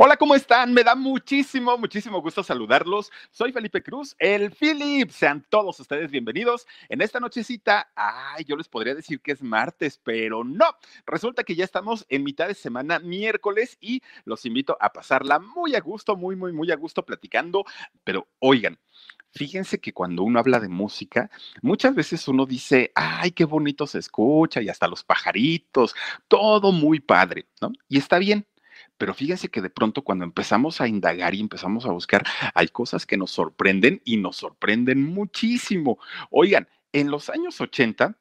[0.00, 0.72] Hola, ¿cómo están?
[0.72, 3.10] Me da muchísimo, muchísimo gusto saludarlos.
[3.32, 5.10] Soy Felipe Cruz, el Philip.
[5.10, 6.68] Sean todos ustedes bienvenidos.
[6.88, 10.66] En esta nochecita, ay, yo les podría decir que es martes, pero no.
[11.04, 15.74] Resulta que ya estamos en mitad de semana, miércoles, y los invito a pasarla muy
[15.74, 17.64] a gusto, muy, muy, muy a gusto platicando.
[18.04, 18.78] Pero oigan,
[19.32, 21.30] Fíjense que cuando uno habla de música,
[21.60, 25.94] muchas veces uno dice, ay, qué bonito se escucha y hasta los pajaritos,
[26.28, 27.70] todo muy padre, ¿no?
[27.88, 28.46] Y está bien,
[28.98, 33.06] pero fíjense que de pronto cuando empezamos a indagar y empezamos a buscar, hay cosas
[33.06, 35.98] que nos sorprenden y nos sorprenden muchísimo.
[36.30, 38.16] Oigan, en los años 80,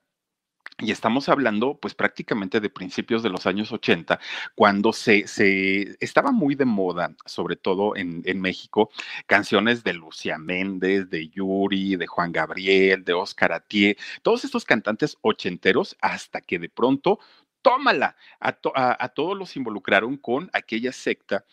[0.80, 4.20] y estamos hablando, pues prácticamente de principios de los años 80,
[4.54, 8.92] cuando se, se estaba muy de moda, sobre todo en, en, México,
[9.26, 15.18] canciones de Lucia Méndez, de Yuri, de Juan Gabriel, de Oscar Atié, todos estos cantantes
[15.22, 17.20] ochenteros, hasta que de pronto
[17.68, 18.16] tómala.
[18.40, 18.56] A,
[19.04, 21.44] a, todos los involucraron con aquella secta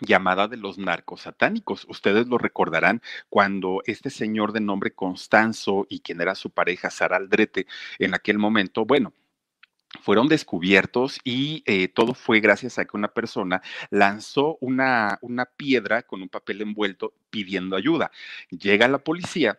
[0.00, 1.86] llamada de los narcos satánicos.
[1.88, 7.16] Ustedes lo recordarán cuando este señor de nombre Constanzo y quien era su pareja, Sara
[7.16, 7.66] Aldrete,
[7.98, 9.12] en aquel momento, bueno,
[10.02, 13.60] fueron descubiertos y eh, todo fue gracias a que una persona
[13.90, 18.12] lanzó una, una piedra con un papel envuelto pidiendo ayuda.
[18.50, 19.58] Llega la policía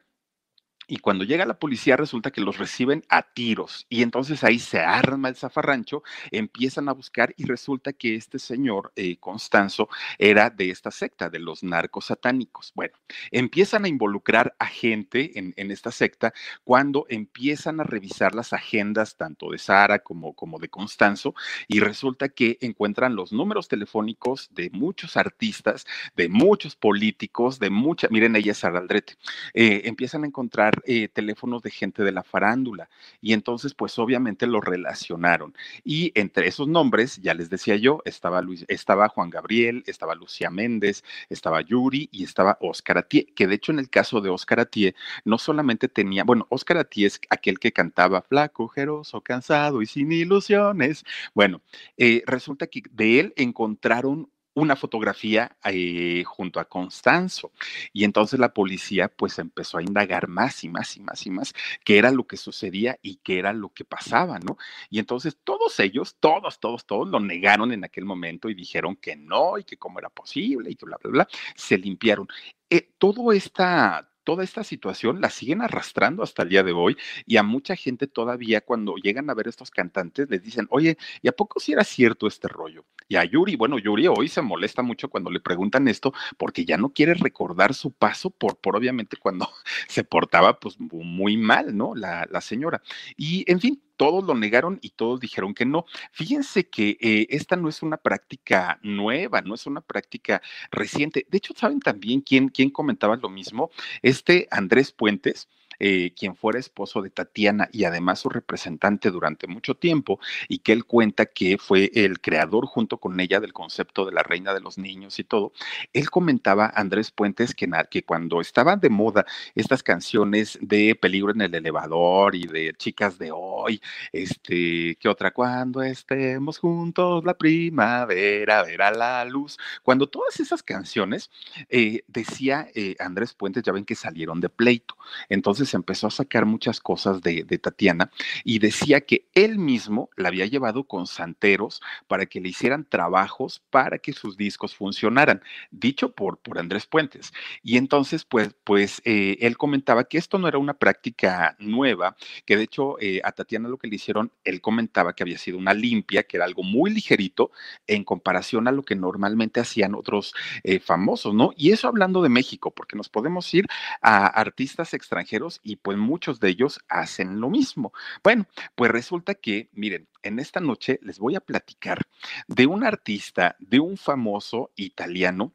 [0.89, 4.79] y cuando llega la policía resulta que los reciben a tiros y entonces ahí se
[4.79, 10.71] arma el zafarrancho, empiezan a buscar y resulta que este señor eh, Constanzo era de
[10.71, 12.71] esta secta, de los narcos satánicos.
[12.73, 12.95] Bueno,
[13.31, 16.33] empiezan a involucrar a gente en, en, esta secta
[16.63, 21.35] cuando empiezan a revisar las agendas tanto de Sara como, como de Constanzo
[21.67, 25.85] y resulta que encuentran los números telefónicos de muchos artistas,
[26.15, 29.13] de muchos políticos, de muchas, miren ella es Sara Aldrete,
[29.53, 32.89] eh, empiezan a encontrar eh, teléfonos de gente de la farándula
[33.21, 35.53] y entonces pues obviamente lo relacionaron
[35.83, 40.49] y entre esos nombres, ya les decía yo, estaba, Luis, estaba Juan Gabriel, estaba Lucía
[40.49, 44.59] Méndez, estaba Yuri y estaba Oscar Atié, que de hecho en el caso de Oscar
[44.59, 44.95] Atié
[45.25, 50.11] no solamente tenía, bueno, Oscar Atié es aquel que cantaba flaco, jeroso, cansado y sin
[50.11, 51.03] ilusiones.
[51.33, 51.61] Bueno,
[51.97, 54.29] eh, resulta que de él encontraron
[54.59, 57.51] una fotografía eh, junto a Constanzo.
[57.93, 61.53] Y entonces la policía pues empezó a indagar más y más y más y más
[61.83, 64.57] qué era lo que sucedía y qué era lo que pasaba, ¿no?
[64.89, 69.15] Y entonces todos ellos, todos, todos, todos lo negaron en aquel momento y dijeron que
[69.15, 72.27] no y que cómo era posible y que bla, bla, bla, se limpiaron.
[72.69, 76.95] Eh, todo esta, toda esta situación la siguen arrastrando hasta el día de hoy
[77.25, 81.29] y a mucha gente todavía cuando llegan a ver estos cantantes les dicen, oye, ¿y
[81.29, 82.85] a poco si era cierto este rollo?
[83.07, 86.77] Y a Yuri, bueno, Yuri hoy se molesta mucho cuando le preguntan esto porque ya
[86.77, 89.49] no quiere recordar su paso por, por obviamente cuando
[89.87, 91.95] se portaba pues muy mal, ¿no?
[91.95, 92.83] La, la señora.
[93.17, 95.83] Y en fin, todos lo negaron y todos dijeron que no.
[96.13, 101.27] Fíjense que eh, esta no es una práctica nueva, no es una práctica reciente.
[101.29, 103.71] De hecho, ¿saben también quién, quién comentaba lo mismo?
[104.01, 105.49] Este Andrés Puentes
[105.79, 110.73] eh, quien fuera esposo de Tatiana y además su representante durante mucho tiempo, y que
[110.73, 114.61] él cuenta que fue el creador junto con ella del concepto de la reina de
[114.61, 115.53] los niños y todo,
[115.93, 121.41] él comentaba, Andrés Puentes, que, que cuando estaban de moda estas canciones de peligro en
[121.41, 123.81] el elevador y de chicas de hoy,
[124.11, 125.31] este, ¿qué otra?
[125.31, 129.57] Cuando estemos juntos, la primavera verá la luz.
[129.83, 131.29] Cuando todas esas canciones,
[131.69, 134.95] eh, decía eh, Andrés Puentes, ya ven que salieron de pleito.
[135.29, 138.11] Entonces entonces empezó a sacar muchas cosas de, Tatiana
[138.43, 143.61] y decía que él mismo la había llevado con santeros para que le hicieran trabajos
[143.69, 147.33] para que sus discos funcionaran, dicho por, por Andrés Puentes.
[147.63, 152.55] Y entonces, pues, pues eh, él comentaba que esto no era una práctica nueva, que
[152.55, 155.73] de hecho eh, a Tatiana lo que le hicieron, él comentaba que había sido una
[155.73, 157.51] limpia, que era algo muy ligerito
[157.87, 160.33] en comparación a lo que normalmente hacían otros
[160.63, 161.51] eh, famosos, ¿no?
[161.57, 163.67] Y eso hablando de México, porque nos podemos ir
[164.01, 167.93] a artistas extranjeros y pues muchos de ellos hacen lo mismo.
[168.23, 168.45] Bueno,
[168.75, 172.01] pues resulta que, miren, en esta noche les voy a platicar
[172.47, 175.53] de un artista, de un famoso italiano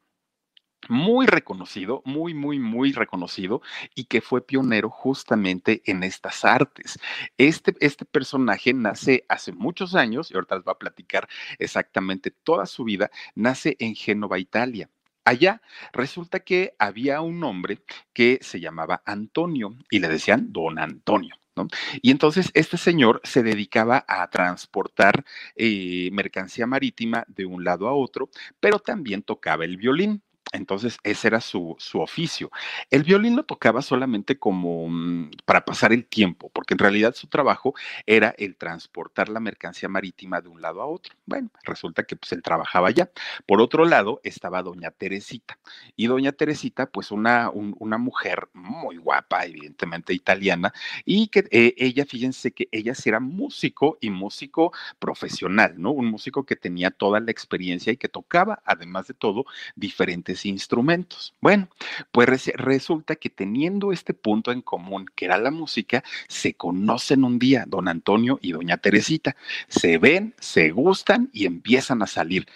[0.88, 3.62] muy reconocido, muy, muy, muy reconocido
[3.94, 6.98] y que fue pionero justamente en estas artes.
[7.38, 11.28] Este, este personaje nace hace muchos años, y ahorita les va a platicar
[11.58, 14.90] exactamente toda su vida, nace en Génova, Italia.
[15.24, 15.62] Allá
[15.92, 17.82] resulta que había un hombre
[18.12, 21.36] que se llamaba Antonio y le decían don Antonio.
[21.56, 21.68] ¿no?
[22.02, 25.24] Y entonces este señor se dedicaba a transportar
[25.56, 28.28] eh, mercancía marítima de un lado a otro,
[28.60, 30.22] pero también tocaba el violín.
[30.54, 32.50] Entonces, ese era su, su, oficio.
[32.88, 37.26] El violín lo tocaba solamente como mm, para pasar el tiempo, porque en realidad su
[37.26, 37.74] trabajo
[38.06, 41.14] era el transportar la mercancía marítima de un lado a otro.
[41.26, 43.10] Bueno, resulta que pues él trabajaba allá.
[43.46, 45.58] Por otro lado, estaba doña Teresita.
[45.96, 50.72] Y doña Teresita, pues una, un, una mujer muy guapa, evidentemente italiana,
[51.04, 55.90] y que eh, ella, fíjense que ella sí era músico y músico profesional, ¿no?
[55.90, 61.34] Un músico que tenía toda la experiencia y que tocaba, además de todo, diferentes instrumentos.
[61.40, 61.68] Bueno,
[62.12, 67.38] pues resulta que teniendo este punto en común, que era la música, se conocen un
[67.38, 69.36] día don Antonio y doña Teresita.
[69.68, 72.46] Se ven, se gustan y empiezan a salir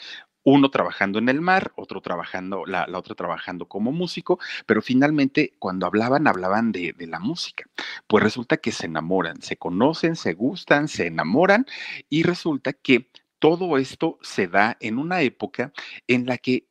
[0.45, 5.87] uno trabajando en el mar, otro trabajando, la, otra trabajando como músico, pero finalmente cuando
[5.87, 7.65] hablaban, hablaban de, la música.
[8.07, 11.67] Pues resulta que se enamoran, se conocen, se gustan, se enamoran
[12.09, 15.73] y resulta que todo esto se da en una época
[16.07, 16.67] en la que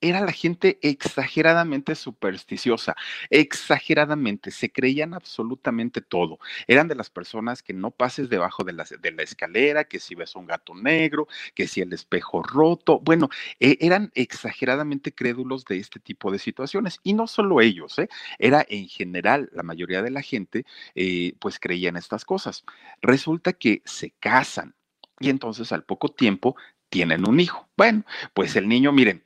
[0.00, 2.96] era la gente exageradamente supersticiosa,
[3.28, 6.38] exageradamente, se creían absolutamente todo.
[6.66, 8.84] Eran de las personas que no pases debajo de la,
[9.22, 14.10] escalera, que si ves un gato negro, que si el espejo roto, bueno, eh, eran
[14.14, 17.00] exageradamente crédulos de este tipo de situaciones.
[17.02, 18.08] Y no solo ellos, ¿eh?
[18.38, 20.64] era en general la mayoría de la gente,
[20.94, 22.64] eh, pues creía en estas cosas.
[23.02, 24.74] Resulta que se casan
[25.18, 26.56] y entonces al poco tiempo
[26.88, 27.68] tienen un hijo.
[27.76, 28.04] Bueno,
[28.34, 29.22] pues el niño, miren,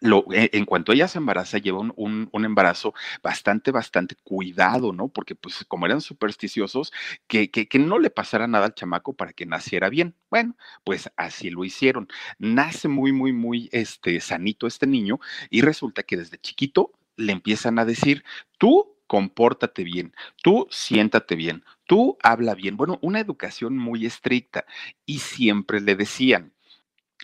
[0.00, 5.08] lo, eh, en cuanto ella se embaraza, lleva un, un, embarazo bastante, bastante cuidado, ¿no?
[5.08, 6.92] Porque pues como eran supersticiosos,
[7.26, 10.14] que, que, que, no le pasara nada al chamaco para que naciera bien.
[10.30, 12.08] Bueno, pues así lo hicieron.
[12.38, 15.20] Nace muy, muy, muy este, sanito este niño
[15.50, 18.24] y resulta que desde chiquito le empiezan a decir,
[18.58, 22.76] tú compórtate bien, tú siéntate bien, tú habla bien.
[22.76, 24.66] Bueno, una educación muy estricta
[25.06, 26.52] y siempre le decían,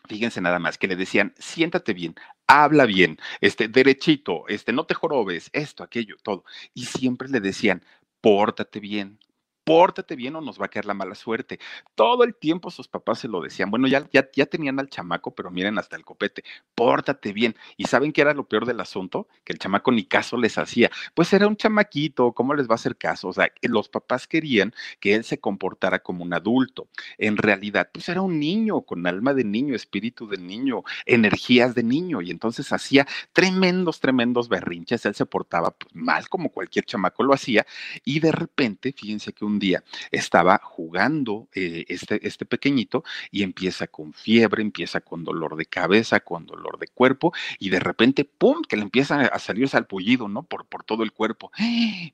[0.08, 2.16] Fíjense nada más que le decían, siéntate bien,
[2.46, 6.44] habla bien, este, derechito, este, no te jorobes, esto, aquello, todo.
[6.74, 7.82] Y siempre le decían,
[8.20, 9.18] pórtate bien,
[9.64, 11.59] pórtate bien o nos va a caer la mala suerte.
[11.94, 13.70] Todo el tiempo sus papás se lo decían.
[13.70, 16.44] Bueno, ya, ya, ya tenían al chamaco, pero miren hasta el copete,
[16.75, 17.56] pórtate bien.
[17.76, 19.29] ¿Y saben qué era lo peor del asunto?
[19.44, 20.91] Que el chamaco ni caso les hacía.
[21.14, 23.29] Pues era un chamaquito, ¿cómo les va a hacer caso?
[23.29, 26.88] O sea, los papás querían que él se comportara como un adulto.
[27.19, 31.82] En realidad, pues era un niño con alma de niño, espíritu de niño, energías de
[31.82, 32.20] niño.
[32.23, 35.06] Y entonces hacía tremendos, tremendos berrinches.
[35.06, 37.67] Él se portaba pues, mal como cualquier chamaco lo hacía.
[38.05, 43.87] Y de repente, fíjense que un día estaba jugando eh, este, este pequeñito y empieza
[43.87, 48.62] con fiebre, empieza con dolor de cabeza, con dolor de cuerpo y de repente, ¡pum!,
[48.69, 50.42] que le empieza a salir salpullido, ¿no?
[50.42, 51.50] Por, por todo el cuerpo.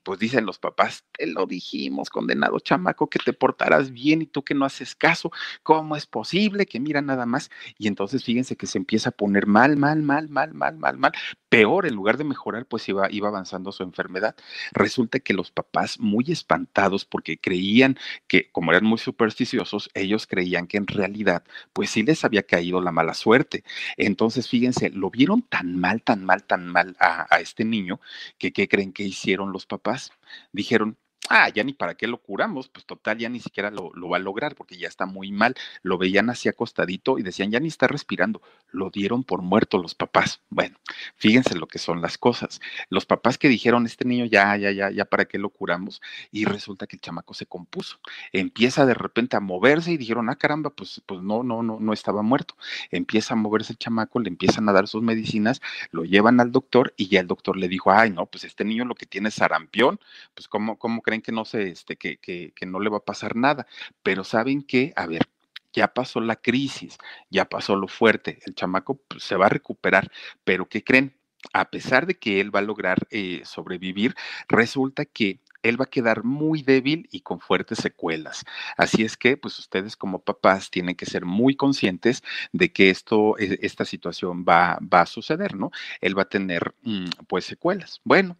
[0.04, 4.42] Pues dicen los papás, te lo dijimos, condenado chamaco, que te portarás bien y tú
[4.42, 5.30] que no haces caso,
[5.62, 7.50] ¿cómo es posible que mira nada más?
[7.78, 11.12] Y entonces fíjense que se empieza a poner mal, mal, mal, mal, mal, mal, mal,
[11.48, 14.36] peor, en lugar de mejorar, pues iba, iba avanzando su enfermedad.
[14.72, 20.66] Resulta que los papás, muy espantados porque creían que, como eran muy supersticiosos, ellos creían
[20.66, 23.64] que en realidad, pues sí les había caído la mala suerte.
[23.96, 28.00] Entonces, fíjense, lo vieron tan mal, tan mal, tan mal a, a este niño,
[28.38, 30.12] que ¿qué creen que hicieron los papás?
[30.52, 34.16] Dijeron, ah, ya ni para qué lo curamos, pues total, ya ni siquiera lo, va
[34.16, 35.54] a lograr porque ya está muy mal.
[35.82, 38.42] Lo veían así acostadito y decían, ya ni está respirando.
[38.70, 40.40] Lo dieron por muerto los papás.
[40.50, 40.78] Bueno,
[41.16, 42.60] fíjense lo que son las cosas.
[42.90, 46.00] Los papás que dijeron, este niño ya, ya, ya, ya, ¿para qué lo curamos?
[46.30, 47.98] Y resulta que el chamaco se compuso.
[48.32, 51.92] Empieza de repente a moverse y dijeron, ah, caramba, pues, pues no, no, no, no
[51.92, 52.56] estaba muerto.
[52.90, 56.94] Empieza a moverse el chamaco, le empiezan a dar sus medicinas, lo llevan al doctor
[56.96, 59.34] y ya el doctor le dijo, ay, no, pues este niño lo que tiene es
[59.34, 60.00] sarampión,
[60.34, 63.04] pues ¿cómo, cómo creen que no se, este, que, que, que no le va a
[63.04, 63.66] pasar nada?
[64.02, 65.28] Pero saben que, a ver,
[65.72, 66.98] ya pasó la crisis,
[67.30, 70.10] ya pasó lo fuerte, el chamaco pues, se va a recuperar,
[70.44, 71.16] pero ¿qué creen?
[71.52, 74.14] A pesar de que él va a lograr eh, sobrevivir,
[74.48, 78.44] resulta que él va a quedar muy débil y con fuertes secuelas.
[78.76, 82.22] Así es que, pues ustedes como papás tienen que ser muy conscientes
[82.52, 85.70] de que esto, e, esta situación va, va a suceder, ¿no?
[86.00, 88.00] Él va a tener, mm, pues, secuelas.
[88.04, 88.36] Bueno,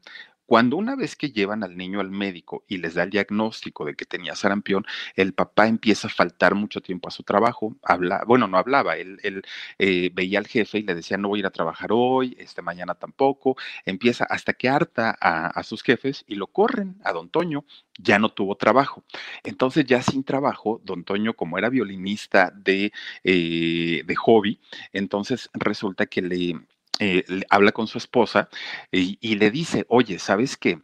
[0.49, 3.95] cuando una vez que llevan al niño al médico y les da el diagnóstico de
[3.95, 7.77] que tenía sarampión, el papá empieza a faltar mucho tiempo a su trabajo.
[7.83, 9.21] Habla, bueno, no hablaba, él,
[9.79, 12.63] eh, veía al jefe y le decía, no voy a ir a trabajar hoy, este
[12.63, 13.59] mañana tampoco.
[13.85, 17.67] Empieza hasta que harta a, a sus jefes y lo corren a don Toño
[17.99, 19.05] ya no tuvo trabajo.
[19.45, 22.93] Entonces, ya sin trabajo, don Toño, como era violinista de,
[23.25, 24.61] eh, de hobby,
[24.93, 26.61] entonces resulta que le,
[26.99, 28.49] eh, habla con su esposa
[28.91, 30.81] y, le dice, oye, ¿sabes qué?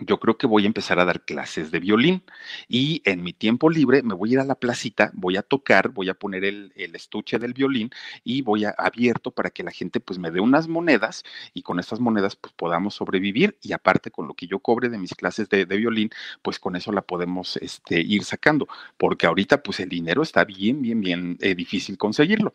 [0.00, 2.22] yo creo que voy a empezar a dar clases de violín
[2.68, 5.90] y en mi tiempo libre me voy a ir a la placita, voy a tocar,
[5.90, 7.90] voy a poner el, estuche del violín
[8.24, 11.24] y voy a abierto para que la gente pues me dé unas monedas
[11.54, 14.98] y con estas monedas pues podamos sobrevivir y aparte con lo que yo cobre de
[14.98, 16.10] mis clases de, de violín
[16.42, 20.82] pues con eso la podemos este, ir sacando porque ahorita pues el dinero está bien,
[20.82, 22.54] bien, bien eh, difícil conseguirlo.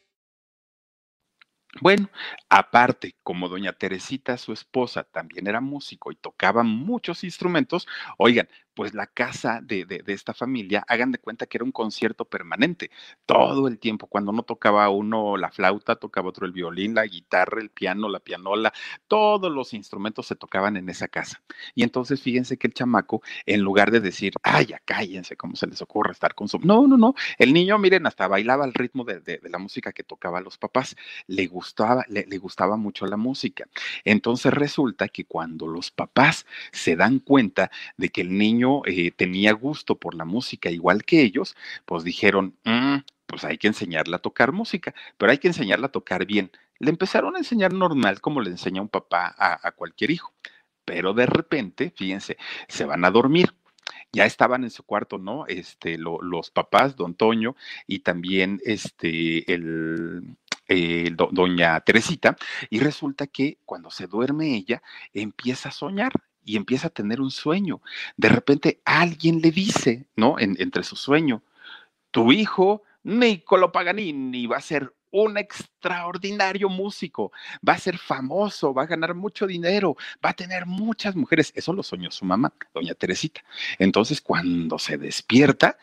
[1.79, 2.09] Bueno,
[2.49, 7.87] aparte, como doña Teresita, su esposa, también era músico y tocaba muchos instrumentos,
[8.17, 12.25] oigan, pues la casa de, de, esta familia, hagan de cuenta que era un concierto
[12.25, 12.91] permanente,
[13.25, 14.07] todo el tiempo.
[14.07, 18.19] Cuando no tocaba uno la flauta, tocaba otro el violín, la guitarra, el piano, la
[18.19, 18.73] pianola,
[19.07, 21.41] todos los instrumentos se tocaban en esa casa.
[21.75, 25.67] Y entonces fíjense que el chamaco, en lugar de decir, ay, ya cállense, ¿cómo se
[25.67, 26.59] les ocurre estar con su...
[26.59, 30.03] No, no, no, el niño, miren, hasta bailaba al ritmo de, de la música que
[30.03, 30.95] tocaba los papás,
[31.27, 33.67] le gustaba, le, le gustaba mucho la música.
[34.03, 39.53] Entonces resulta que cuando los papás se dan cuenta de que el niño eh, tenía
[39.53, 44.19] gusto por la música igual que ellos, pues dijeron, mm, pues hay que enseñarla a
[44.19, 46.51] tocar música, pero hay que enseñarla a tocar bien.
[46.79, 50.33] Le empezaron a enseñar normal como le enseña un papá a, cualquier hijo,
[50.85, 52.37] pero de repente, fíjense,
[52.67, 53.53] se van a dormir
[54.13, 55.45] ya estaban en su cuarto, ¿no?
[55.47, 57.55] Este, lo, los papás, don Toño,
[57.87, 60.37] y también este, el,
[60.67, 62.35] eh, do, doña Teresita,
[62.69, 64.81] y resulta que cuando se duerme ella,
[65.13, 66.11] empieza a soñar
[66.43, 67.81] y empieza a tener un sueño.
[68.17, 70.39] De repente alguien le dice, ¿no?
[70.39, 71.43] En, entre su sueño,
[72.11, 77.31] tu hijo, Niccolo Paganini, va a ser un extraordinario músico,
[77.67, 81.51] va a ser famoso, va a ganar mucho dinero, va a tener muchas mujeres.
[81.55, 83.43] Eso lo soñó su mamá, doña Teresita.
[83.77, 85.77] Entonces, cuando se despierta,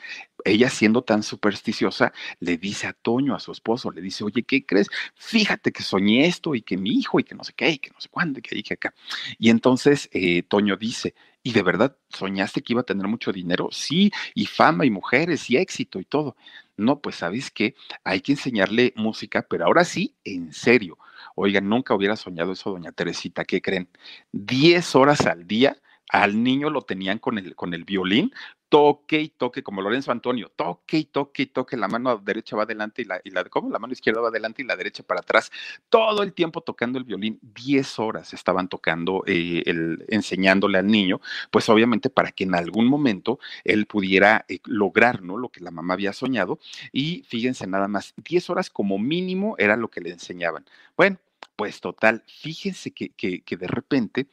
[0.44, 4.64] ella siendo tan supersticiosa, le dice a Toño, a su esposo, le dice, oye, ¿qué
[4.64, 4.88] crees?
[5.14, 7.90] Fíjate que soñé esto y que mi hijo y que no sé qué y que
[7.90, 8.94] no sé cuándo y que dije acá.
[9.38, 11.14] Y entonces eh, Toño dice,
[11.48, 13.70] ¿y de verdad soñaste que iba a tener mucho dinero?
[13.72, 16.36] Sí, y fama y mujeres y éxito y todo.
[16.76, 17.74] No, pues sabes que
[18.04, 20.98] hay que enseñarle música, pero ahora sí, en serio.
[21.36, 23.88] Oigan, nunca hubiera soñado eso, doña Teresita, ¿qué creen?
[24.30, 25.78] Diez horas al día
[26.10, 28.32] al niño lo tenían con el, con el violín,
[28.68, 32.64] toque y toque, como Lorenzo Antonio, toque y toque y toque, la mano derecha va
[32.64, 33.70] adelante y la, y la, ¿cómo?
[33.70, 35.50] La mano izquierda va adelante y la derecha para atrás,
[35.88, 41.20] todo el tiempo tocando el violín, 10 horas estaban tocando, eh, el, enseñándole al niño,
[41.50, 45.38] pues obviamente para que en algún momento él pudiera eh, lograr, ¿no?
[45.38, 46.58] Lo que la mamá había soñado,
[46.92, 50.64] y fíjense nada más, 10 horas como mínimo era lo que le enseñaban.
[50.96, 51.18] Bueno,
[51.58, 54.28] Pues total, fíjense que, que, de repente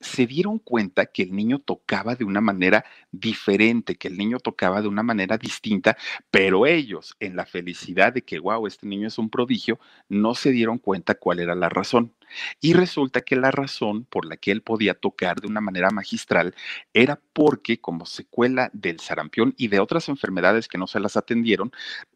[0.00, 4.80] se dieron cuenta que el niño tocaba de una manera diferente, que el niño tocaba
[4.80, 5.98] de una manera distinta,
[6.30, 10.52] pero ellos, en la felicidad de que, wow, este niño es un prodigio, no se
[10.52, 12.14] dieron cuenta cuál era la razón.
[12.60, 16.54] Y resulta que la razón por la que él podía tocar de una manera magistral
[16.92, 21.72] era porque como secuela del sarampión y de otras enfermedades que no se las atendieron,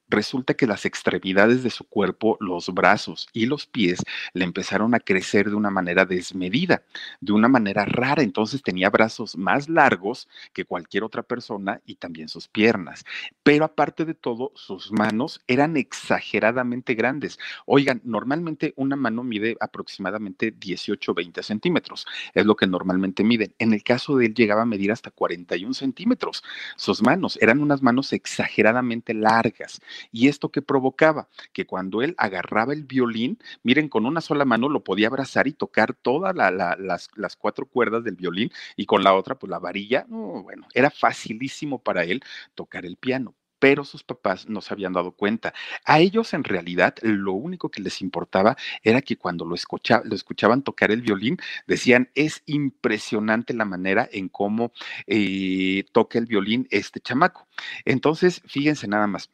[0.08, 4.02] resulta que las extremidades de su cuerpo, los brazos y los pies,
[4.32, 6.82] le empezaron a crecer de una manera desmedida,
[7.20, 8.22] de una manera rara.
[8.22, 13.04] Entonces tenía brazos más largos que cualquier otra persona y también sus piernas.
[13.42, 17.38] Pero aparte de todo, sus manos eran exageradamente grandes.
[17.66, 22.06] Oigan, normalmente una mano mide aproximadamente 18 20 centímetros.
[22.34, 23.54] Es lo que normalmente miden.
[23.58, 26.42] En el caso de él llegaba a medir hasta 41 centímetros.
[26.76, 29.44] Sus manos eran unas manos exageradamente largas
[30.12, 31.28] ¿Y esto que provocaba?
[31.52, 35.52] Que cuando él agarraba el violín, miren, con una sola mano lo podía abrazar y
[35.52, 40.06] tocar todas las, las, cuatro cuerdas del violín y con la otra, pues la varilla,
[40.08, 42.22] bueno, era facilísimo para él
[42.54, 43.34] tocar el piano
[43.64, 45.54] pero sus papás no se habían dado cuenta.
[45.86, 49.54] A ellos en realidad lo único que les importaba era que cuando lo,
[50.04, 54.72] lo escuchaban tocar el violín, decían, es impresionante la manera en cómo
[55.06, 57.48] eh, toca el violín este chamaco.
[57.86, 59.30] Entonces, fíjense nada más.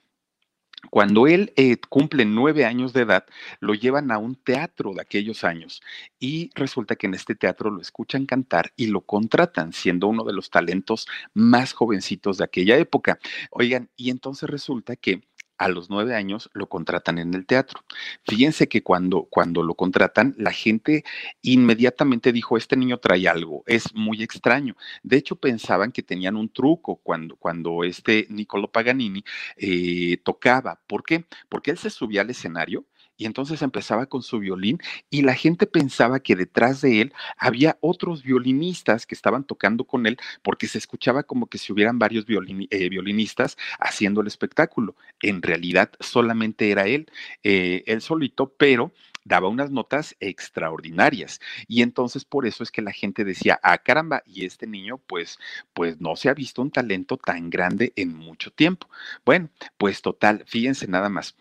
[0.89, 3.27] Cuando él eh, cumple nueve años de edad,
[3.61, 5.83] lo llevan a un teatro de aquellos años
[6.19, 10.33] y resulta que en este teatro lo escuchan cantar y lo contratan, siendo uno de
[10.33, 13.19] los talentos más jovencitos de aquella época.
[13.51, 15.23] Oigan, y entonces resulta que
[15.61, 17.85] a los nueve años lo contratan en el teatro.
[18.27, 21.05] Fíjense que cuando, cuando lo contratan, la gente
[21.43, 24.75] inmediatamente dijo, este niño trae algo, es muy extraño.
[25.03, 29.23] De hecho, pensaban que tenían un truco cuando, cuando este Niccolo Paganini
[29.59, 30.81] eh, tocaba.
[30.87, 31.27] ¿Por qué?
[31.51, 32.87] Porque él se subía al escenario
[33.21, 34.79] y entonces empezaba con su violín
[35.11, 40.07] y la gente pensaba que detrás de él había otros violinistas que estaban tocando con
[40.07, 44.97] él porque se escuchaba como que si hubieran varios eh, violinistas haciendo el espectáculo.
[45.21, 47.11] En realidad solamente era él,
[47.43, 48.91] eh, él solito, pero
[49.23, 54.23] daba unas notas extraordinarias y entonces por eso es que la gente decía, ah caramba,
[54.25, 55.39] y este niño pues
[55.75, 58.89] pues no se ha visto un talento tan grande en mucho tiempo.
[59.27, 61.37] Bueno, pues total, fíjense nada más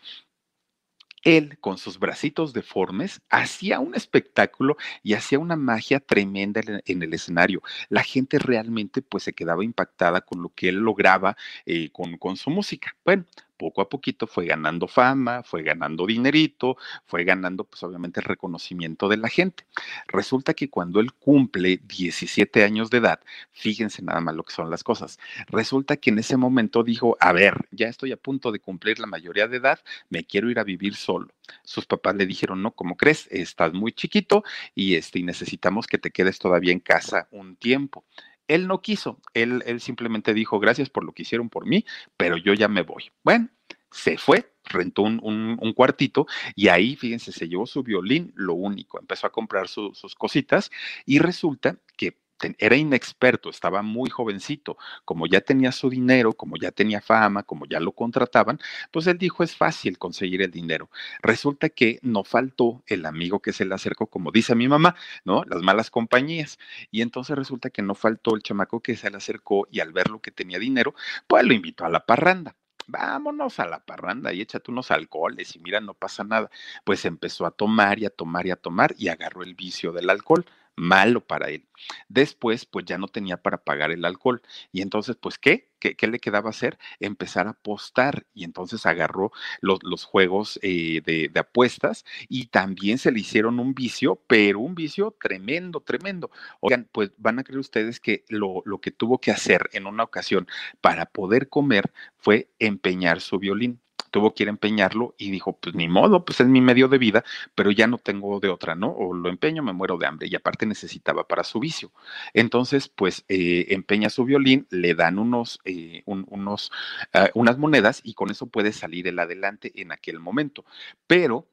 [1.23, 7.13] él, con sus bracitos deformes, hacía un espectáculo y hacía una magia tremenda en el
[7.13, 7.61] escenario.
[7.89, 11.35] La gente realmente pues se quedaba impactada con lo que él lograba
[11.65, 12.95] eh, con, con su música.
[13.05, 13.25] Bueno,
[13.59, 19.09] poco a poquito fue ganando fama, fue ganando dinerito, fue ganando pues obviamente el reconocimiento
[19.09, 19.65] de la gente.
[20.07, 23.19] Resulta que cuando él cumple 17 años de edad,
[23.51, 27.33] fíjense nada más lo que son las cosas, resulta que en ese momento dijo, a
[27.33, 30.63] ver, ya estoy a punto de cumplir la mayoría de edad, me quiero ir a
[30.63, 31.27] vivir solo.
[31.63, 33.27] Sus papás le dijeron, no, ¿cómo crees?
[33.29, 38.05] Estás muy chiquito y, este, y necesitamos que te quedes todavía en casa un tiempo.
[38.49, 41.85] Él no quiso, él, simplemente dijo, gracias por lo que hicieron por mí,
[42.17, 43.11] pero yo ya me voy.
[43.23, 43.47] Bueno,
[43.91, 49.27] se fue, rentó un, cuartito y ahí, fíjense, se llevó su violín, lo único, empezó
[49.27, 50.71] a comprar sus cositas
[51.05, 52.17] y resulta que
[52.57, 57.65] era inexperto, estaba muy jovencito, como ya tenía su dinero, como ya tenía fama, como
[57.65, 58.59] ya lo contrataban,
[58.91, 60.89] pues él dijo es fácil conseguir el dinero.
[61.21, 65.43] Resulta que no faltó el amigo que se le acercó, como dice mi mamá, ¿no?
[65.45, 66.59] Las malas compañías.
[66.91, 70.09] Y entonces resulta que no faltó el chamaco que se le acercó y al ver
[70.09, 70.93] lo que tenía dinero,
[71.27, 72.55] pues lo invitó a la parranda
[72.91, 76.49] vámonos a la parranda y échate unos alcoholes y mira, no pasa nada.
[76.83, 80.09] Pues empezó a tomar y a tomar y a tomar y agarró el vicio del
[80.09, 80.45] alcohol
[80.79, 81.65] malo para él.
[82.07, 84.41] Después, pues ya no tenía para pagar el alcohol.
[84.71, 85.69] Y entonces, pues, ¿qué?
[85.79, 86.77] ¿Qué, le quedaba hacer?
[86.99, 88.25] Empezar a apostar.
[88.33, 93.59] Y entonces agarró los, los juegos eh, de, de, apuestas y también se le hicieron
[93.59, 96.31] un vicio, pero un vicio tremendo, tremendo.
[96.59, 100.03] Oigan, pues van a creer ustedes que lo, lo que tuvo que hacer en una
[100.03, 100.47] ocasión
[100.81, 105.75] para poder comer fue empeñar su violín tuvo que ir a empeñarlo y dijo, pues
[105.75, 107.23] ni modo, pues es mi medio de vida,
[107.55, 108.89] pero ya no tengo de otra, ¿no?
[108.91, 111.91] O lo empeño, me muero de hambre y aparte necesitaba para su vicio.
[112.33, 116.71] Entonces, pues eh, empeña su violín, le dan unos, eh, unos,
[117.13, 120.65] uh, unas monedas y con eso puede salir el adelante en aquel momento.
[121.07, 121.47] Pero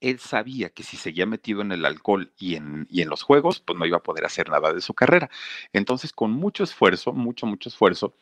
[0.00, 3.60] él sabía que si seguía metido en el alcohol y en, y en, los juegos,
[3.60, 5.30] pues no iba a poder hacer nada de su carrera.
[5.72, 8.14] Entonces, con mucho esfuerzo, mucho, mucho esfuerzo,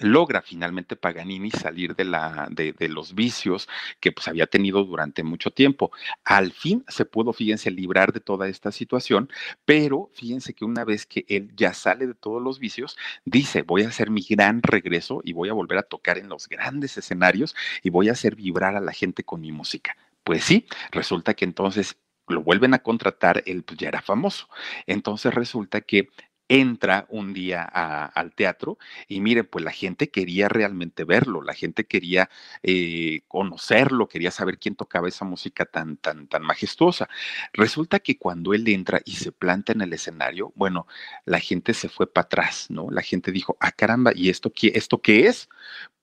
[0.00, 3.68] logra finalmente Paganini salir de, la, de, los vicios
[4.00, 5.92] que pues había tenido durante mucho tiempo.
[6.24, 9.30] Al fin se pudo, fíjense, librar de toda esta situación,
[9.64, 13.82] pero fíjense que una vez que él ya sale de todos los vicios, dice, voy
[13.82, 17.54] a hacer mi gran regreso y voy a volver a tocar en los grandes escenarios
[17.82, 19.96] y voy a hacer vibrar a la gente con mi música.
[20.24, 21.96] Pues sí, resulta que entonces
[22.30, 24.48] lo vuelven a contratar, él pues, ya era famoso.
[24.86, 26.08] Entonces resulta que
[26.50, 31.84] entra un día al teatro y miren, pues la gente quería realmente verlo, la gente
[31.86, 32.28] quería
[32.64, 37.08] eh, conocerlo, quería saber quién tocaba esa música tan, tan, tan majestuosa.
[37.52, 40.88] Resulta que cuando él entra y se planta en el escenario, bueno,
[41.24, 42.90] la gente se fue para atrás, ¿no?
[42.90, 45.48] La gente dijo, ah, caramba, ¿y esto qué, esto qué es?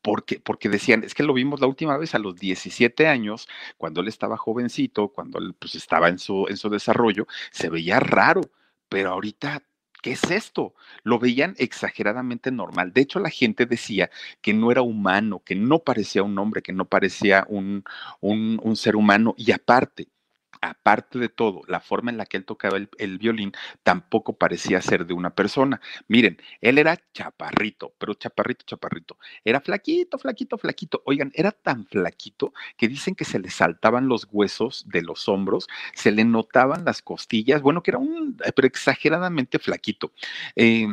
[0.01, 3.99] Porque, porque, decían, es que lo vimos la última vez a los 17 años, cuando
[3.99, 8.41] él estaba jovencito, cuando él pues, estaba en su, en su desarrollo, se veía raro,
[8.87, 9.63] pero ahorita
[10.01, 10.73] ¿qué es esto?
[11.03, 12.93] Lo veían exageradamente normal.
[12.93, 14.09] De hecho, la gente decía
[14.41, 17.83] que no era humano, que no parecía un hombre, que no parecía un,
[18.21, 19.33] un, un ser humano.
[19.37, 20.07] Y aparte,
[20.61, 23.51] aparte de todo, la forma en la que él tocaba el, violín
[23.83, 25.81] tampoco parecía ser de una persona.
[26.07, 29.17] Miren, él era chaparrito, pero chaparrito, chaparrito.
[29.43, 31.01] Era flaquito, flaquito, flaquito.
[31.05, 35.67] Oigan, era tan flaquito que dicen que se le saltaban los huesos de los hombros,
[35.93, 40.11] se le notaban las costillas, bueno, que era un, pero exageradamente flaquito.
[40.55, 40.87] Eh,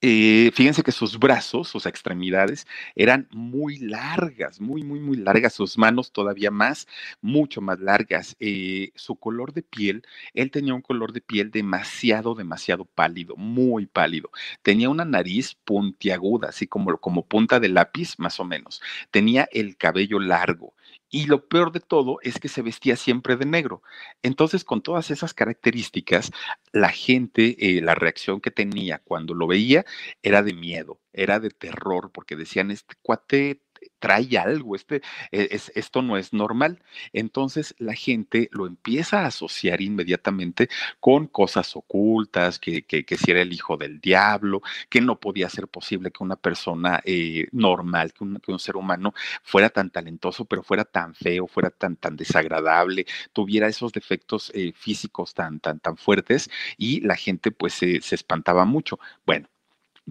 [0.00, 5.76] eh, fíjense que sus brazos, sus extremidades eran muy largas, muy, muy, muy largas, sus
[5.76, 6.86] manos todavía más,
[7.20, 8.36] mucho más largas.
[8.38, 10.02] Eh, su color de piel,
[10.34, 14.30] él tenía un color de piel demasiado, demasiado pálido, muy pálido.
[14.62, 18.80] Tenía una nariz puntiaguda, así como, como punta de lápiz, más o menos.
[19.10, 20.74] Tenía el cabello largo.
[21.10, 23.82] Y lo peor de todo es que se vestía siempre de negro.
[24.22, 26.30] Entonces, con todas esas características,
[26.72, 29.84] la gente, eh, la reacción que tenía cuando lo veía
[30.22, 33.62] era de miedo, era de terror, porque decían, este cuate
[33.98, 36.82] trae algo, este, e, es, esto no es normal.
[37.12, 40.68] Entonces la gente lo empieza a asociar inmediatamente
[41.00, 45.48] con cosas ocultas, que, que, que si era el hijo del diablo, que no podía
[45.48, 49.90] ser posible que una persona eh, normal, que un, que un, ser humano fuera tan
[49.90, 55.60] talentoso, pero fuera tan feo, fuera tan, tan desagradable, tuviera esos defectos eh, físicos tan,
[55.60, 58.98] tan, tan fuertes y la gente pues se, se espantaba mucho.
[59.26, 59.48] Bueno,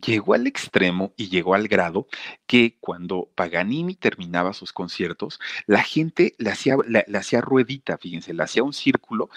[0.06, 2.08] llegó al extremo y llegó al grado
[2.46, 8.44] que cuando Paganini terminaba sus conciertos, la gente le hacía, le, hacía ruedita, fíjense, le
[8.44, 9.30] hacía un círculo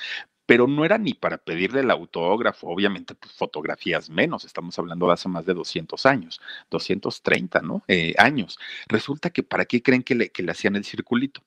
[0.46, 5.12] pero no era ni para pedirle el autógrafo, obviamente pues, fotografías menos, estamos hablando de
[5.12, 7.84] hace más de 200 años, 230 ¿no?
[7.86, 8.58] Eh, años.
[8.88, 11.42] Resulta que ¿para qué creen que le, que le hacían el circulito?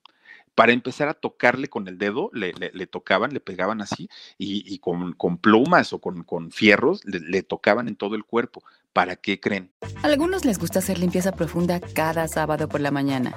[0.56, 4.80] Para empezar a tocarle con el dedo, le, le, tocaban, le pegaban así, y, y
[4.80, 8.64] con, con, plumas o con, con fierros, le, le, tocaban en todo el cuerpo.
[8.94, 9.72] ¿Para qué creen?
[10.04, 13.34] A algunos les gusta hacer limpieza profunda cada sábado por la mañana.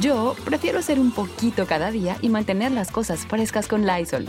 [0.00, 4.28] Yo prefiero hacer un poquito cada día y mantener las cosas frescas con Lysol.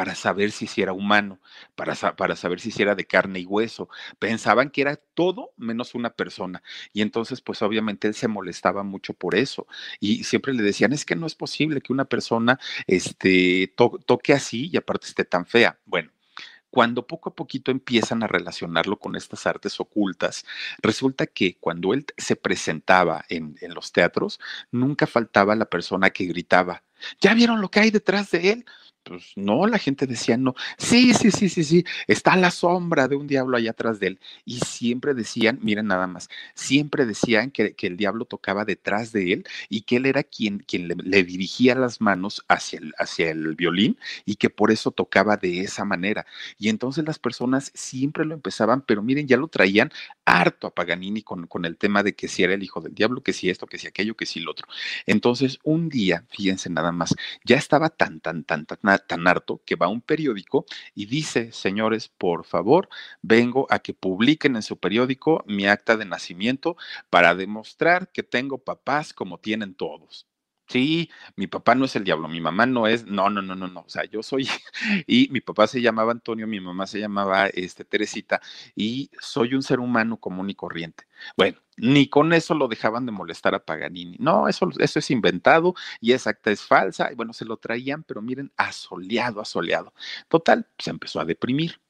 [0.00, 1.40] para saber si, era humano,
[1.74, 3.90] para, para, saber si, era de carne y hueso.
[4.18, 6.62] Pensaban que era todo menos una persona.
[6.94, 9.66] Y entonces, pues obviamente él se molestaba mucho por eso.
[10.00, 14.32] Y siempre le decían, es que no es posible que una persona este, to toque
[14.32, 15.78] así y aparte esté tan fea.
[15.84, 16.10] Bueno,
[16.70, 20.46] cuando poco a poquito empiezan a relacionarlo con estas artes ocultas,
[20.78, 26.24] resulta que cuando él se presentaba en, en, los teatros, nunca faltaba la persona que
[26.24, 26.84] gritaba,
[27.20, 28.64] ¿ya vieron lo que hay detrás de él?
[29.02, 30.54] Pues no, la gente decía no.
[30.76, 31.84] Sí, sí, sí, sí, sí.
[32.06, 34.20] Está la sombra de un diablo allá atrás de él.
[34.44, 39.32] Y siempre decían, miren nada más, siempre decían que, que el diablo tocaba detrás de
[39.32, 43.54] él y que él era quien, quien le, dirigía las manos hacia el, hacia el
[43.54, 46.26] violín y que por eso tocaba de esa manera.
[46.58, 49.90] Y entonces las personas siempre lo empezaban, pero miren, ya lo traían
[50.26, 53.22] harto a Paganini con, con el tema de que si era el hijo del diablo,
[53.22, 54.68] que si esto, que si aquello, que si lo otro.
[55.06, 59.76] Entonces, un día, fíjense nada más, ya estaba tan, tan, tan, tan tan harto que
[59.76, 62.88] va a un periódico y dice, señores, por favor,
[63.22, 66.76] vengo a que publiquen en su periódico mi acta de nacimiento
[67.10, 70.26] para demostrar que tengo papás como tienen todos.
[70.68, 73.66] Sí, mi papá no es el diablo, mi mamá no es, no, no, no, no,
[73.66, 74.48] no, o sea, yo soy,
[75.06, 78.40] y mi papá se llamaba Antonio, mi mamá se llamaba este, Teresita,
[78.76, 81.08] y soy un ser humano común y corriente.
[81.36, 84.16] Bueno, ni con eso lo dejaban de molestar a Paganini.
[84.18, 87.10] No, eso, eso es inventado y esa acta es falsa.
[87.12, 89.92] Y bueno, se lo traían, pero miren, asoleado, asoleado.
[90.28, 91.80] Total, se empezó a deprimir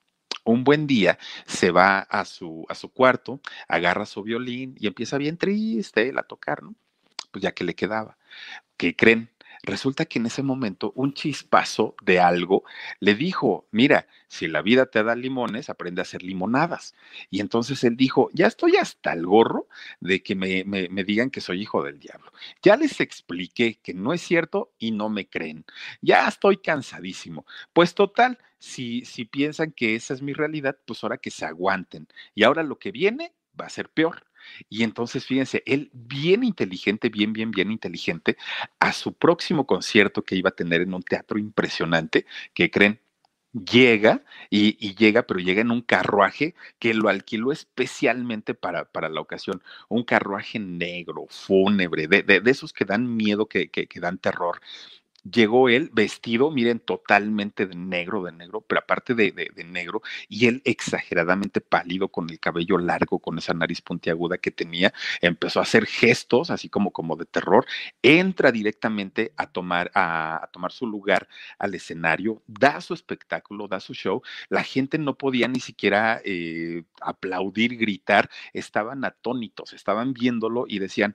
[0.45, 5.19] un buen día se va a su, a su cuarto, agarra su violín y empieza
[5.19, 6.75] bien triste él a tocar, ¿no?
[7.31, 8.17] Pues ya que le quedaba.
[8.77, 9.31] ¿Qué creen?
[9.63, 12.65] Resulta que en ese momento un chispazo de algo
[12.99, 16.95] le dijo, mira, si la vida te da limones, aprende a hacer limonadas.
[17.31, 19.69] Y entonces él dijo, ya estoy hasta el gorro
[20.01, 22.33] de que me, me, digan que soy hijo del diablo.
[22.63, 25.67] Ya les expliqué que no es cierto y no me creen.
[26.01, 27.45] Ya estoy cansadísimo.
[27.73, 32.09] Pues total, si, si piensan que esa es mi realidad, pues ahora que se aguanten.
[32.35, 34.30] Y ahora lo que viene va a ser peor.
[34.69, 38.37] Y entonces, fíjense, él bien inteligente, bien, bien, bien inteligente,
[38.79, 43.01] a su próximo concierto que iba a tener en un teatro impresionante, que creen,
[43.53, 49.21] llega y, llega, pero llega en un carruaje que lo alquiló especialmente para, para la
[49.21, 54.19] ocasión, un carruaje negro, fúnebre, de, de, esos que dan miedo, que, que, que dan
[54.19, 54.61] terror
[55.25, 60.47] llegó él vestido, miren, totalmente de negro, de negro, pero aparte de, de, negro, y
[60.47, 65.63] él exageradamente pálido, con el cabello largo, con esa nariz puntiaguda que tenía, empezó a
[65.63, 67.67] hacer gestos, así como, como de terror,
[68.03, 71.29] entra directamente a tomar, a, tomar su lugar
[71.59, 76.85] al escenario, da su espectáculo, da su show, la gente no podía ni siquiera eh,
[77.01, 81.15] aplaudir, gritar, estaban atónitos, estaban viéndolo y decían,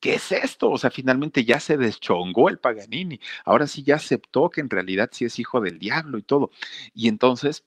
[0.00, 0.70] ¿qué es esto?
[0.70, 3.20] O sea, finalmente ya se deschongó el Paganini.
[3.44, 6.50] Ahora sí ya aceptó que en realidad sí es hijo del diablo y todo.
[6.94, 7.64] Y entonces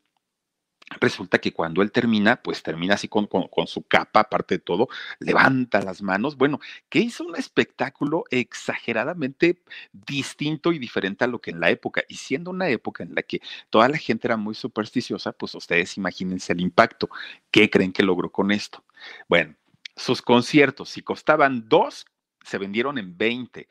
[0.99, 4.87] Resulta que cuando él termina, pues termina así con, con, su capa, aparte de todo,
[5.19, 6.35] levanta las manos.
[6.35, 9.61] Bueno, que hizo un espectáculo exageradamente
[9.93, 13.21] distinto y diferente a lo que en la época, y siendo una época en la
[13.21, 13.39] que
[13.69, 17.09] toda la gente era muy supersticiosa, pues ustedes imagínense el impacto.
[17.51, 18.83] ¿Qué creen que logró con esto?
[19.27, 19.55] Bueno,
[19.95, 22.07] sus conciertos, si costaban dos,
[22.49, 23.67] se vendieron en 20.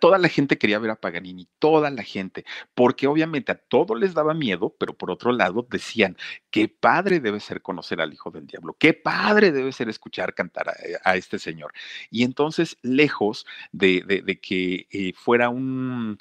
[0.00, 4.14] toda la gente quería ver a Paganini, toda la gente, porque obviamente a todos les
[4.14, 6.16] daba miedo, pero por otro lado decían,
[6.50, 10.72] qué padre debe ser conocer al Hijo del Diablo, qué padre debe ser escuchar cantar
[11.02, 11.72] a, este señor.
[12.10, 16.18] Y entonces, lejos de, que eh, fuera un,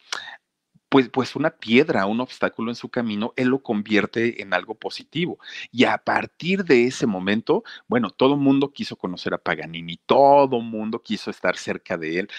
[0.90, 5.40] pues, pues una piedra, un obstáculo en su camino, él lo convierte en algo positivo.
[5.72, 10.58] Y a partir de ese momento, bueno, todo el mundo quiso conocer a Paganini, todo
[10.58, 12.30] el mundo quiso estar cerca de él.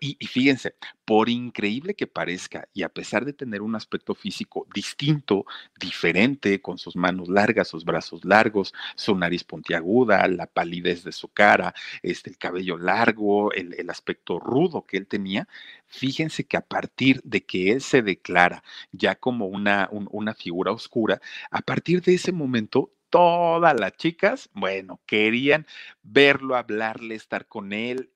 [0.00, 0.76] Y, y, fíjense,
[1.08, 5.46] por increíble que parezca, y a pesar de tener un aspecto físico distinto,
[5.80, 11.28] diferente, con sus manos largas, sus brazos largos, su nariz puntiaguda, la palidez de su
[11.28, 15.48] cara, este, el cabello largo, el, aspecto rudo que él tenía,
[15.86, 21.22] fíjense que a partir de que él se declara ya como una, una figura oscura,
[21.50, 25.66] a partir de ese momento todas las chicas, bueno, querían
[26.02, 28.10] verlo, hablarle, estar con él,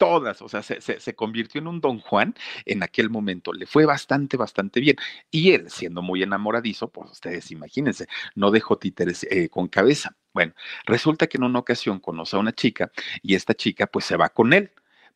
[0.00, 2.34] todas, o sea, se, convirtió en un don Juan
[2.64, 4.96] en aquel momento, le fue bastante, bastante bien.
[5.30, 10.16] Y él, siendo muy enamoradizo, pues ustedes imagínense, no dejó títeres eh, con cabeza.
[10.32, 10.54] Bueno,
[10.86, 12.90] resulta que en una ocasión conoce a una chica
[13.22, 14.72] y esta chica pues se va con él.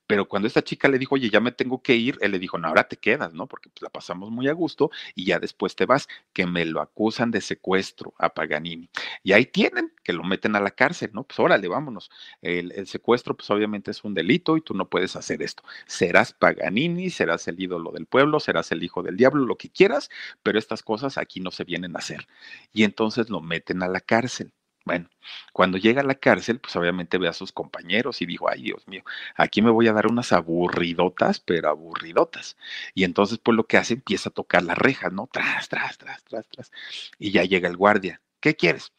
[0.06, 2.58] Pero cuando esta chica le dijo, oye, ya me tengo que ir, él le dijo,
[2.58, 3.46] no, ahora te quedas, ¿no?
[3.46, 6.80] Porque pues, la pasamos muy a gusto y ya después te vas, que me lo
[6.80, 8.88] acusan de secuestro a Paganini.
[9.22, 11.24] Y ahí tienen, que lo meten a la cárcel, ¿no?
[11.24, 12.10] Pues órale, vámonos.
[12.42, 15.62] El, el secuestro, pues obviamente es un delito y tú no puedes hacer esto.
[15.86, 20.10] Serás Paganini, serás el ídolo del pueblo, serás el hijo del diablo, lo que quieras,
[20.42, 22.26] pero estas cosas aquí no se vienen a hacer.
[22.72, 24.52] Y entonces lo meten a la cárcel.
[24.86, 25.08] Bueno,
[25.54, 28.86] cuando llega a la cárcel, pues obviamente ve a sus compañeros y dijo, ay Dios
[28.86, 29.02] mío,
[29.34, 32.56] aquí me voy a dar unas aburridotas, pero aburridotas.
[32.94, 35.26] Y entonces, pues lo que hace, empieza a tocar las rejas, ¿no?
[35.32, 36.70] Tras, tras, tras, tras, tras.
[37.18, 38.20] Y ya llega el guardia.
[38.40, 38.92] ¿Qué quieres?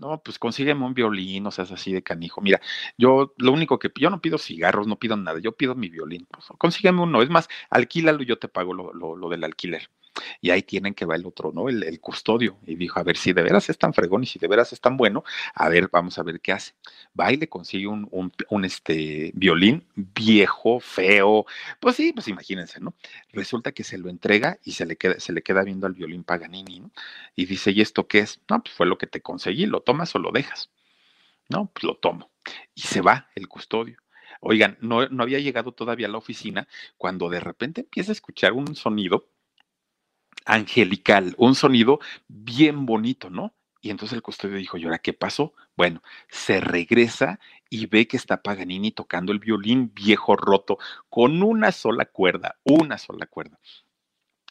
[0.00, 2.40] No, pues consígueme un violín, o sea, es así de canijo.
[2.40, 2.60] Mira,
[2.96, 6.26] yo lo único que yo no pido cigarros, no pido nada, yo pido mi violín.
[6.30, 9.90] Pues, consígueme uno, es más, alquílalo y yo te pago lo, lo, lo del alquiler.
[10.40, 11.68] Y ahí tienen que va el otro, ¿no?
[11.68, 12.58] El, custodio.
[12.66, 14.80] Y dijo, a ver, si de veras es tan fregón y si de veras es
[14.80, 16.74] tan bueno, a ver, vamos a ver qué hace.
[17.18, 21.46] Va y le consigue un, un, este, violín viejo, feo.
[21.80, 22.94] Pues sí, pues imagínense, ¿no?
[23.32, 26.24] Resulta que se lo entrega y se le queda, se le queda viendo al violín
[26.24, 26.90] Paganini, ¿no?
[27.36, 28.40] Y dice, ¿y esto qué es?
[28.48, 30.70] No, pues fue lo que te conseguí, ¿lo tomas o lo dejas?
[31.48, 32.30] No, pues lo tomo.
[32.74, 33.98] Y se va el custodio.
[34.40, 36.66] Oigan, no, no había llegado todavía a la oficina
[36.98, 39.28] cuando de repente empieza a escuchar un sonido
[40.44, 43.54] angelical, un sonido bien bonito, ¿no?
[43.80, 45.54] Y entonces el custodio dijo, ¿y ahora qué pasó?
[45.76, 50.78] Bueno, se regresa y ve que está Paganini tocando el violín viejo roto
[51.08, 53.58] con una sola cuerda, una sola cuerda.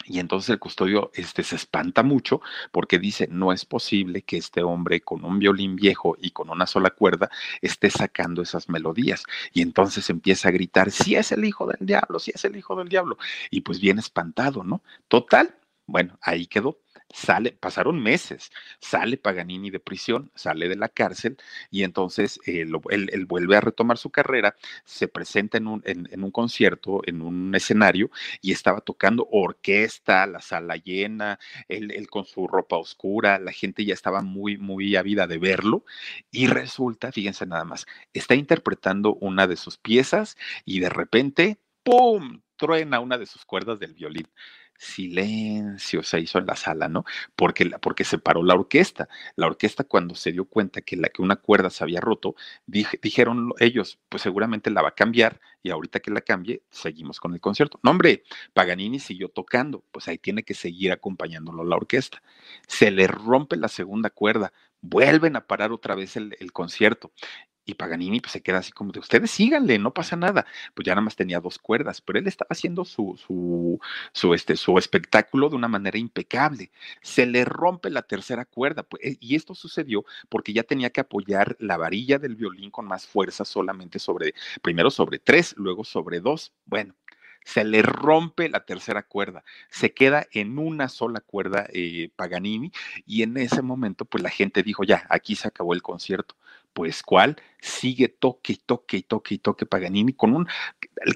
[0.06, 4.64] Y entonces el custodio este, se espanta mucho porque dice, no es posible que este
[4.64, 7.30] hombre con un violín viejo y con una sola cuerda
[7.62, 9.24] esté sacando esas melodías.
[9.54, 12.76] Y entonces empieza a gritar, si es el hijo del diablo, si es el hijo
[12.76, 13.18] del diablo.
[13.50, 14.82] Y pues viene espantado, ¿no?
[15.08, 15.56] Total,
[15.92, 16.80] bueno, ahí quedó.
[17.14, 21.38] sale, pasaron meses, sale Paganini de prisión, sale de la cárcel
[21.70, 26.32] y entonces eh, él, vuelve a retomar su carrera, se presenta en un, en, un,
[26.32, 28.10] concierto, en un escenario
[28.42, 33.84] y estaba tocando orquesta, la sala llena, él, él, con su ropa oscura, la gente
[33.84, 35.84] ya estaba muy, muy ávida de verlo
[36.32, 42.42] y resulta, fíjense nada más, está interpretando una de sus piezas y de repente, ¡pum!
[42.62, 44.28] truena una de sus cuerdas del violín
[44.82, 47.06] silencio se hizo en la sala, ¿no?
[47.36, 49.08] Porque, porque se paró la orquesta.
[49.36, 53.54] La orquesta cuando se dio cuenta que, la, que una cuerda se había roto, dijeron
[53.60, 57.40] ellos, pues seguramente la va a cambiar y ahorita que la cambie, seguimos con el
[57.40, 57.80] concierto.
[57.84, 62.24] No, hombre, Paganini siguió tocando, pues ahí tiene que seguir acompañándolo la orquesta.
[62.68, 67.12] Se le rompe la segunda cuerda, vuelven a parar otra vez el, el concierto
[67.66, 70.46] y Paganini pues, se queda así como de ustedes síganle, no pasa nada.
[70.74, 73.80] Pues ya nada más tenía dos cuerdas, pero él estaba haciendo su, su,
[74.14, 76.72] su, este, su espectáculo de una manera impecable.
[77.02, 81.02] Se le rompe la tercera cuerda, pues, eh, y esto sucedió porque ya tenía que
[81.02, 86.20] apoyar la varilla del violín con más fuerza solamente sobre, primero sobre tres, luego sobre
[86.20, 86.54] dos.
[86.66, 86.96] Bueno,
[87.44, 92.72] se le rompe la tercera cuerda, se queda en una sola cuerda eh, Paganini
[93.06, 96.36] y en ese momento pues la gente dijo, ya, aquí se acabó el concierto.
[96.74, 100.48] Pues cuál, sigue toque y toque y toque y toque Paganini con un,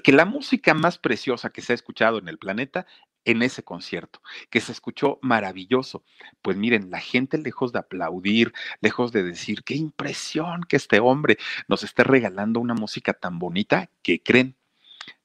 [0.04, 2.86] que la música más preciosa que se ha escuchado en el planeta
[3.24, 6.04] en ese concierto, que se escuchó maravilloso.
[6.42, 11.36] Pues miren, la gente lejos de aplaudir, lejos de decir, qué impresión que este hombre
[11.68, 14.56] nos esté regalando una música tan bonita, que creen,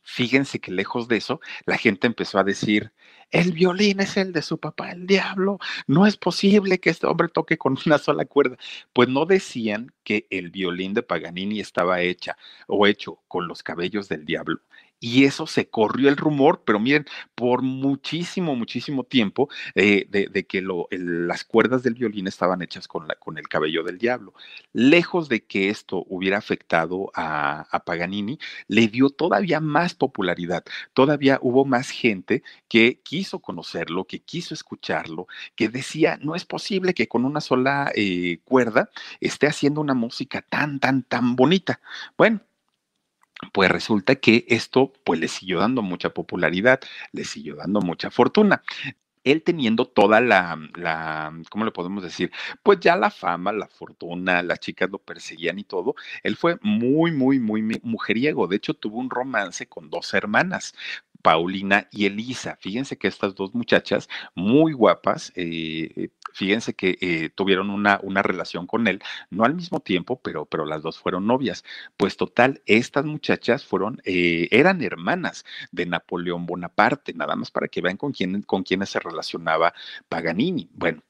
[0.03, 2.91] Fíjense que lejos de eso, la gente empezó a decir,
[3.31, 7.29] el violín es el de su papá, el diablo, no es posible que este hombre
[7.29, 8.57] toque con una sola cuerda.
[8.93, 14.09] Pues no decían que el violín de Paganini estaba hecha o hecho con los cabellos
[14.09, 14.61] del diablo
[15.01, 20.61] y eso se corrió el rumor, pero miren, por muchísimo, muchísimo tiempo eh, de, que
[20.91, 24.35] las cuerdas del violín estaban hechas con, la, con el cabello del diablo.
[24.73, 28.37] Lejos de que esto hubiera afectado a, Paganini,
[28.67, 35.27] le dio todavía más popularidad, todavía hubo más gente que quiso conocerlo, que quiso escucharlo,
[35.55, 40.43] que decía, no es posible que con una sola eh, cuerda esté haciendo una música
[40.43, 41.81] tan, tan, tan bonita.
[42.17, 42.41] Bueno,
[43.53, 46.79] pues resulta que esto pues le siguió dando mucha popularidad,
[47.11, 48.63] le siguió dando mucha fortuna
[49.23, 52.31] él teniendo toda la, la, ¿cómo le podemos decir?
[52.63, 57.11] Pues ya la fama, la fortuna, las chicas lo perseguían y todo, él fue muy,
[57.11, 58.47] muy, muy mujeriego.
[58.47, 60.73] De hecho, tuvo un romance con dos hermanas,
[61.21, 62.57] Paulina y Elisa.
[62.59, 68.67] Fíjense que estas dos muchachas, muy guapas, eh, fíjense que eh, tuvieron una, una, relación
[68.67, 71.63] con él, no al mismo tiempo, pero, pero las dos fueron novias.
[71.97, 77.81] Pues total, estas muchachas fueron, eh, eran hermanas de Napoleón Bonaparte, nada más para que
[77.81, 79.73] vean con, quién, con quiénes se relacionaba
[80.09, 80.69] Paganini.
[80.73, 81.03] Bueno,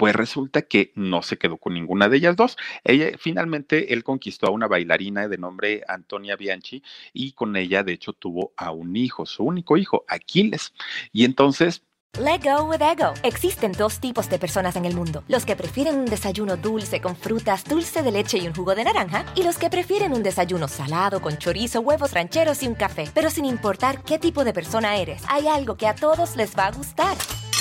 [0.00, 2.56] pues resulta que no se quedó con ninguna de ellas dos.
[2.84, 6.82] Ella, finalmente, él conquistó a una bailarina de nombre Antonia Bianchi
[7.12, 10.72] y con ella, de hecho, tuvo a un hijo, su único hijo, Aquiles.
[11.12, 11.82] Y entonces,
[12.18, 13.12] Let go with ego.
[13.22, 17.14] Existen dos tipos de personas en el mundo: los que prefieren un desayuno dulce con
[17.14, 20.66] frutas, dulce de leche y un jugo de naranja, y los que prefieren un desayuno
[20.66, 23.04] salado con chorizo, huevos rancheros y un café.
[23.12, 26.68] Pero sin importar qué tipo de persona eres, hay algo que a todos les va
[26.68, 27.18] a gustar.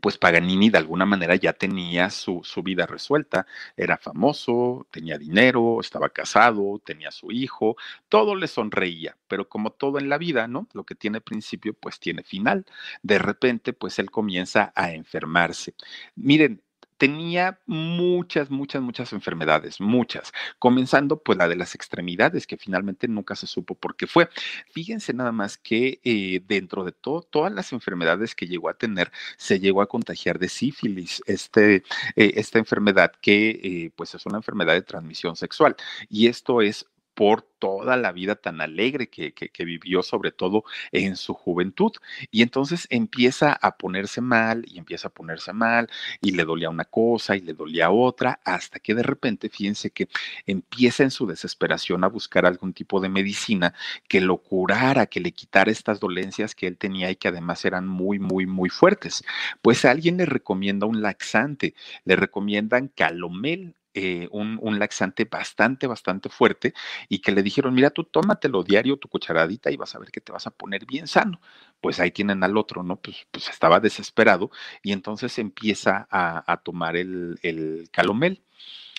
[0.00, 5.80] pues Paganini de alguna manera ya tenía su, su, vida resuelta, era famoso, tenía dinero,
[5.80, 7.76] estaba casado, tenía su hijo,
[8.08, 10.66] todo le sonreía, pero como todo en la vida, ¿no?
[10.72, 12.64] Lo que tiene principio, pues tiene final.
[13.02, 15.74] De repente, pues él comienza a enfermarse.
[16.16, 16.62] Miren,
[17.02, 23.34] tenía muchas, muchas, muchas enfermedades, muchas, comenzando pues la de las extremidades, que finalmente nunca
[23.34, 24.28] se supo por qué fue.
[24.70, 29.10] Fíjense nada más que eh, dentro de todo, todas las enfermedades que llegó a tener,
[29.36, 31.82] se llegó a contagiar de sífilis, este,
[32.14, 35.74] eh, esta enfermedad que eh, pues es una enfermedad de transmisión sexual.
[36.08, 36.86] Y esto es
[37.22, 41.92] por toda la vida tan alegre que, vivió, sobre todo en su juventud.
[42.32, 45.88] Y entonces empieza a ponerse mal y empieza a ponerse mal
[46.20, 50.08] y le dolía una cosa y le dolía otra, hasta que de repente, fíjense que
[50.46, 53.72] empieza en su desesperación a buscar algún tipo de medicina
[54.08, 57.86] que lo curara, que le quitara estas dolencias que él tenía y que además eran
[57.86, 59.22] muy, muy, muy fuertes.
[59.60, 66.72] Pues alguien le recomienda un laxante, le recomiendan calomel eh, un, laxante bastante, bastante fuerte
[67.08, 70.20] y que le dijeron, mira, tú tómatelo diario, tu cucharadita y vas a ver que
[70.20, 71.40] te vas a poner bien sano.
[71.80, 72.96] Pues ahí tienen al otro, ¿no?
[72.96, 74.50] Pues, pues estaba desesperado
[74.82, 78.42] y entonces empieza a, tomar el, el calomel.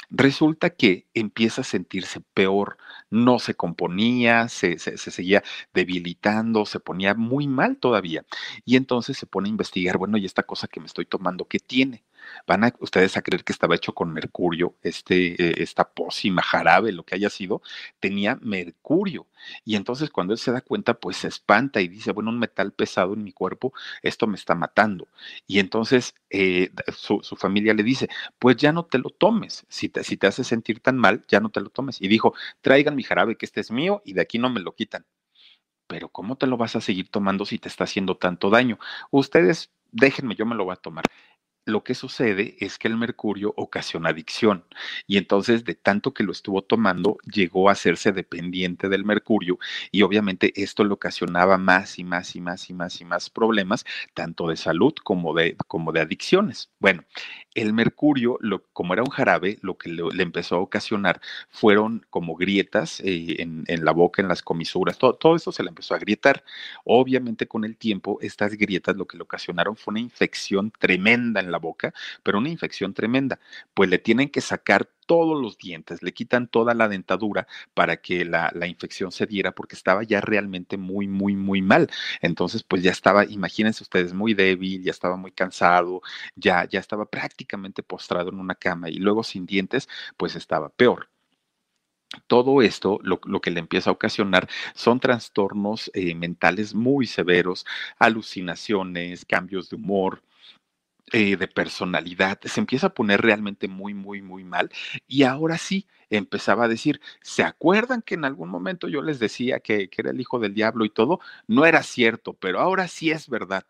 [0.10, 2.78] Resulta que empieza a sentirse peor,
[3.10, 8.26] no se componía, se, se, se, seguía debilitando, se ponía muy mal todavía.
[8.64, 11.60] Y entonces se pone a investigar, bueno, ¿y esta cosa que me estoy tomando qué
[11.60, 12.04] tiene?
[12.48, 16.92] Van a ustedes a creer que estaba hecho con mercurio, este, eh, esta pócima, jarabe,
[16.92, 17.62] lo que haya sido,
[18.00, 19.28] tenía mercurio.
[19.66, 22.72] Y entonces cuando él se da cuenta, pues se espanta y dice, bueno, un metal
[22.74, 25.08] pesado en mi cuerpo, esto me está matando.
[25.48, 29.90] Y entonces eh, su, su, familia le dice, pues ya no te lo tomes, si
[29.90, 32.02] te, si te hace sentir tan mal, ya no te lo tomes.
[32.02, 34.74] Y dijo, traigan mi jarabe, que este es mío y de aquí no me lo
[34.76, 35.06] quitan.
[35.88, 38.80] Pero ¿cómo te lo vas a seguir tomando si te está haciendo tanto daño?
[39.12, 41.06] Ustedes déjenme, yo me lo voy a tomar
[41.66, 44.66] lo que sucede es que el mercurio ocasiona adicción
[45.08, 49.60] y entonces de tanto que lo estuvo tomando llegó a hacerse dependiente del mercurio
[49.92, 53.86] y obviamente esto le ocasionaba más y más y más y más y más problemas
[54.14, 56.72] tanto de salud como de, como de adicciones.
[56.80, 57.04] Bueno,
[57.56, 62.36] el mercurio, lo, como era un jarabe, lo que le, empezó a ocasionar fueron como
[62.36, 65.96] grietas eh, en, en, la boca, en las comisuras, todo, todo eso se le empezó
[65.96, 66.44] a grietar.
[66.84, 71.52] Obviamente con el tiempo estas grietas lo que le ocasionaron fue una infección tremenda en
[71.52, 71.94] la boca,
[72.24, 73.40] pero una infección tremenda,
[73.74, 77.46] pues le tienen que sacar todos los dientes, le quitan toda la dentadura
[77.76, 81.88] para que la, la, infección se diera porque estaba ya realmente muy, muy, muy mal.
[82.20, 86.02] Entonces, pues ya estaba, imagínense ustedes, muy débil, ya estaba muy cansado,
[86.36, 89.88] ya, ya estaba prácticamente postrado en una cama y luego sin dientes,
[90.18, 91.10] pues estaba peor.
[92.26, 97.66] Todo esto lo, lo, que le empieza a ocasionar son trastornos eh, mentales muy severos,
[98.00, 100.24] alucinaciones, cambios de humor,
[101.14, 104.72] eh, de personalidad, se empieza a poner realmente muy, muy, muy mal.
[105.08, 105.88] Y ahora sí,
[106.18, 110.12] empezaba a decir, ¿se acuerdan que en algún momento yo les decía que, que, era
[110.12, 111.20] el hijo del diablo y todo?
[111.48, 113.66] No era cierto, pero ahora sí es verdad.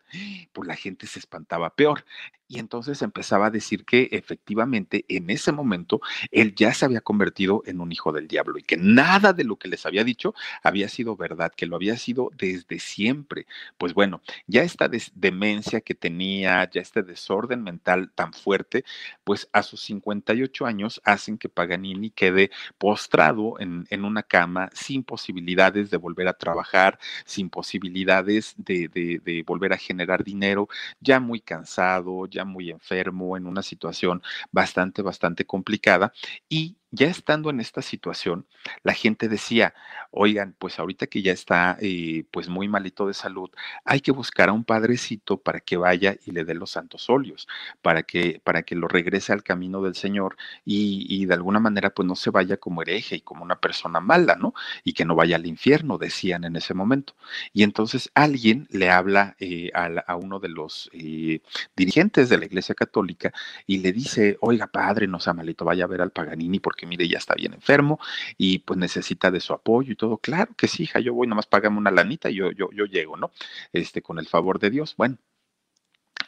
[0.52, 2.04] Pues la gente se espantaba peor.
[2.46, 7.62] Y entonces empezaba a decir que efectivamente en ese momento él ya se había convertido
[7.64, 10.88] en un hijo del diablo y que nada de lo que les había dicho había
[10.88, 13.46] sido verdad, que lo había sido desde siempre.
[13.78, 18.84] Pues bueno, ya esta demencia que tenía, ya este desorden mental tan fuerte,
[19.24, 22.33] pues a sus 58 años hacen que Paganini quede
[22.78, 29.20] postrado en, en una cama sin posibilidades de volver a trabajar, sin posibilidades de, de,
[29.24, 30.68] de volver a generar dinero,
[31.00, 34.22] ya muy cansado, ya muy enfermo, en una situación
[34.52, 36.12] bastante, bastante complicada.
[36.48, 38.46] Y ya estando en esta situación,
[38.82, 39.74] la gente decía,
[40.10, 43.50] oigan, pues ahorita que ya está eh, pues muy malito de salud,
[43.84, 47.48] hay que buscar a un padrecito para que vaya y le dé los santos óleos,
[47.82, 51.90] para que, para que lo regrese al camino del Señor y, y, de alguna manera
[51.90, 54.54] pues no se vaya como hereje y como una persona mala, ¿no?
[54.84, 57.14] Y que no vaya al infierno, decían en ese momento.
[57.52, 61.40] Y entonces alguien le habla eh, a, uno de los eh,
[61.76, 63.32] dirigentes de la Iglesia Católica
[63.66, 67.08] y le dice, oiga, padre, no sea malito, vaya a ver al Paganini porque mire,
[67.08, 67.98] ya está bien enfermo
[68.38, 70.18] y pues necesita de su apoyo y todo.
[70.18, 73.16] Claro que sí, hija, yo voy, nomás págame una lanita y yo, yo, yo llego,
[73.16, 73.30] ¿no?
[73.72, 74.94] Este, con el favor de Dios.
[74.96, 75.18] Bueno,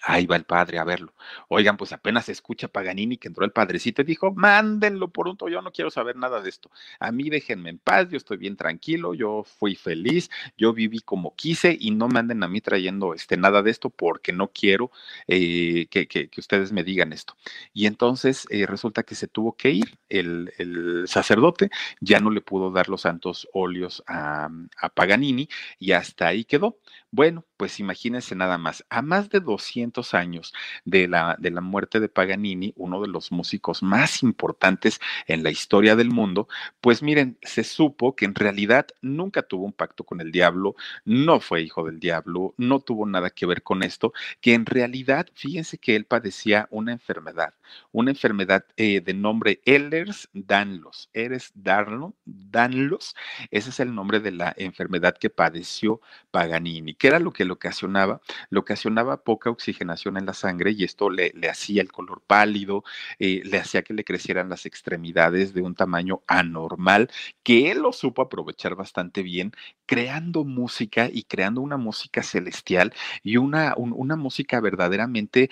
[0.08, 1.12] Ahí va el padre a verlo.
[1.48, 5.60] Oigan, pues apenas escucha Paganini que entró el padrecito y dijo, mándenlo por un yo
[5.62, 6.70] no quiero saber nada de esto.
[7.00, 11.34] A mí déjenme en paz, yo estoy bien tranquilo, yo fui feliz, yo viví como
[11.34, 14.92] quise y no manden a mí trayendo este, nada de esto porque no quiero
[15.26, 17.36] eh, que, que, que, ustedes me digan esto.
[17.74, 22.42] Y entonces eh, resulta que se tuvo que ir el, el, sacerdote, ya no le
[22.42, 24.48] pudo dar los santos óleos a,
[24.78, 25.48] a Paganini
[25.80, 26.78] y hasta ahí quedó.
[27.10, 30.52] Bueno, pues imagínense nada más, a más de 200 años
[30.84, 35.50] de la, de la muerte de Paganini, uno de los músicos más importantes en la
[35.50, 36.48] historia del mundo,
[36.80, 41.40] pues miren, se supo que en realidad nunca tuvo un pacto con el diablo, no
[41.40, 45.78] fue hijo del diablo, no tuvo nada que ver con esto, que en realidad, fíjense
[45.78, 47.54] que él padecía una enfermedad,
[47.92, 53.14] una enfermedad eh, de nombre Ehlers-Danlos, Ehlers-Danlos,
[53.50, 57.52] ese es el nombre de la enfermedad que padeció Paganini, que era lo que le
[57.52, 58.20] ocasionaba,
[58.50, 59.85] le ocasionaba poca oxigenación
[60.18, 62.84] en la sangre y esto le, le hacía el color pálido,
[63.18, 67.10] eh, le hacía que le crecieran las extremidades de un tamaño anormal,
[67.42, 69.52] que él lo supo aprovechar bastante bien,
[69.86, 75.50] creando música y creando una música celestial y una, un, una música verdaderamente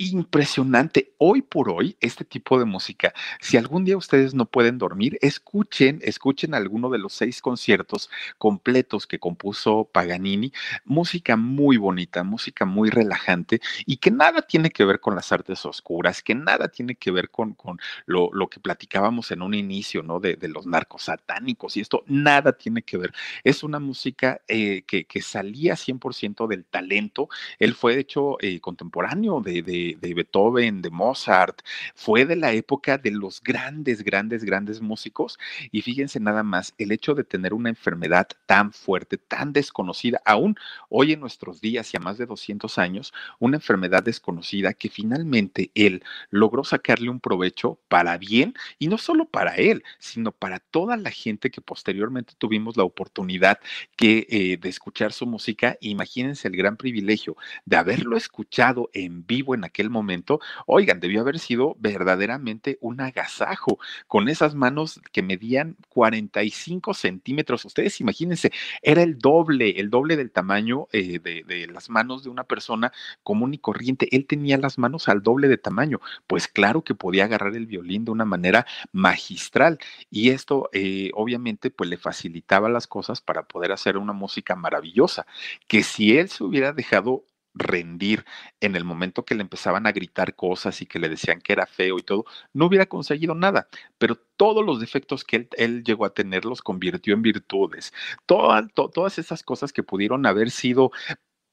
[0.00, 1.12] impresionante.
[1.18, 6.00] Hoy por hoy, este tipo de música, si algún día ustedes no pueden dormir, escuchen,
[6.02, 10.52] escuchen alguno de los seis conciertos completos que compuso Paganini.
[10.86, 15.66] Música muy bonita, música muy relajante y que nada tiene que ver con las artes
[15.66, 20.02] oscuras, que nada tiene que ver con, con lo, lo, que platicábamos en un inicio,
[20.02, 20.18] ¿no?
[20.18, 23.12] De, de, los narcos satánicos y esto, nada tiene que ver.
[23.44, 27.28] Es una música eh, que, que, salía 100% del talento.
[27.58, 31.60] Él fue, de hecho, eh, contemporáneo de, de de, Beethoven, de Mozart,
[31.94, 35.38] fue de la época de los grandes, grandes, grandes músicos.
[35.70, 40.56] Y fíjense nada más, el hecho de tener una enfermedad tan fuerte, tan desconocida, aún
[40.88, 45.70] hoy en nuestros días y a más de 200 años, una enfermedad desconocida que finalmente
[45.74, 50.96] él logró sacarle un provecho para bien y no solo para él, sino para toda
[50.96, 53.58] la gente que posteriormente tuvimos la oportunidad
[53.96, 55.76] que, eh, de escuchar su música.
[55.80, 61.38] Imagínense el gran privilegio de haberlo escuchado en vivo en aquel momento, oigan, debió haber
[61.38, 67.64] sido verdaderamente un agasajo con esas manos que medían 45 centímetros.
[67.64, 68.52] Ustedes imagínense,
[68.82, 72.92] era el doble, el doble del tamaño eh, de, las manos de una persona
[73.22, 74.08] común y corriente.
[74.14, 76.00] Él tenía las manos al doble de tamaño.
[76.26, 79.78] Pues claro que podía agarrar el violín de una manera magistral
[80.10, 85.26] y esto eh, obviamente pues le facilitaba las cosas para poder hacer una música maravillosa,
[85.68, 88.24] que si él se hubiera dejado rendir
[88.60, 91.66] en el momento que le empezaban a gritar cosas y que le decían que era
[91.66, 96.04] feo y todo, no hubiera conseguido nada, pero todos los defectos que él, él llegó
[96.04, 97.92] a tener los convirtió en virtudes.
[98.26, 100.92] Toda, to, todas esas cosas que pudieron haber sido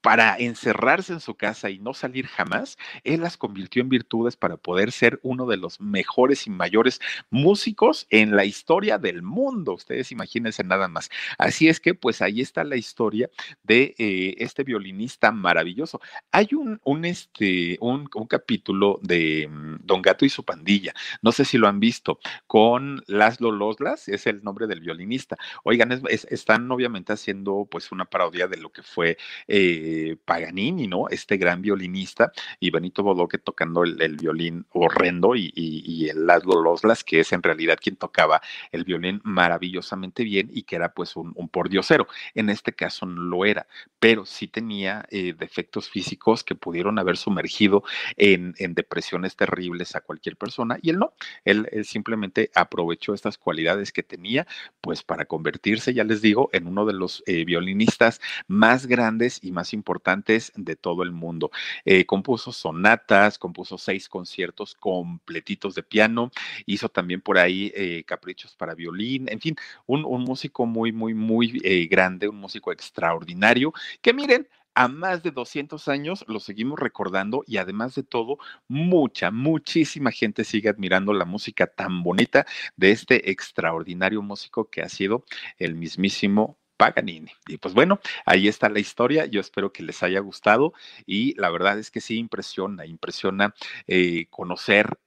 [0.07, 4.55] para encerrarse en su casa y no salir jamás, él las convirtió en virtudes para
[4.55, 9.73] poder ser uno de los mejores y mayores músicos en la historia del mundo.
[9.73, 11.09] Ustedes imagínense nada más.
[11.37, 13.29] Así es que, pues ahí está la historia
[13.63, 15.99] de eh, este violinista maravilloso.
[16.31, 20.93] Hay un, un, este, un, capítulo de um, Don Gato y su pandilla.
[21.21, 25.35] No sé si lo han visto, con Laszlo Loslas, es el nombre del violinista.
[25.65, 29.17] Oigan, es, es, están obviamente haciendo pues una parodia de lo que fue
[29.49, 31.09] eh, Paganini, ¿no?
[31.09, 37.19] Este gran violinista y Benito Bodoque tocando el, violín horrendo y, el Laszlo Loslas, que
[37.19, 38.41] es en realidad quien tocaba
[38.71, 42.07] el violín maravillosamente bien y que era pues un, un pordiosero.
[42.33, 43.67] En este caso no lo era,
[43.99, 47.83] pero sí tenía eh, defectos físicos que pudieron haber sumergido
[48.15, 51.13] en, depresiones terribles a cualquier persona y él no,
[51.45, 54.45] él, él simplemente aprovechó estas cualidades que tenía
[54.81, 59.51] pues para convertirse, ya les digo, en uno de los eh, violinistas más grandes y
[59.51, 61.51] más importantes de todo el mundo.
[61.85, 66.31] Eh, compuso sonatas, compuso seis conciertos completitos de piano,
[66.65, 69.55] hizo también por ahí eh, caprichos para violín, en fin,
[69.85, 74.47] un, músico muy, muy, muy eh, grande, un músico extraordinario, que miren,
[74.77, 80.43] a más de 200 años lo seguimos recordando y además de todo, mucha, muchísima gente
[80.43, 85.25] sigue admirando la música tan bonita de este extraordinario músico que ha sido
[85.57, 87.31] el mismísimo Paganini.
[87.47, 89.25] Y pues bueno, ahí está la historia.
[89.25, 90.73] Yo espero que les haya gustado
[91.05, 93.53] y la verdad es que sí impresiona, impresiona
[93.87, 94.97] eh, conocer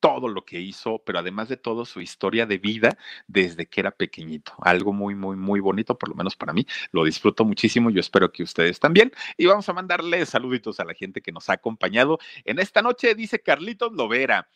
[0.00, 2.96] todo lo que hizo, pero además de todo su historia de vida
[3.28, 4.54] desde que era pequeñito.
[4.62, 6.66] Algo muy, muy, muy bonito, por lo menos para mí.
[6.90, 7.90] Lo disfruto muchísimo.
[7.90, 9.12] Yo espero que ustedes también.
[9.36, 13.14] Y vamos a mandarle saluditos a la gente que nos ha acompañado en esta noche,
[13.14, 14.48] dice Carlitos Lovera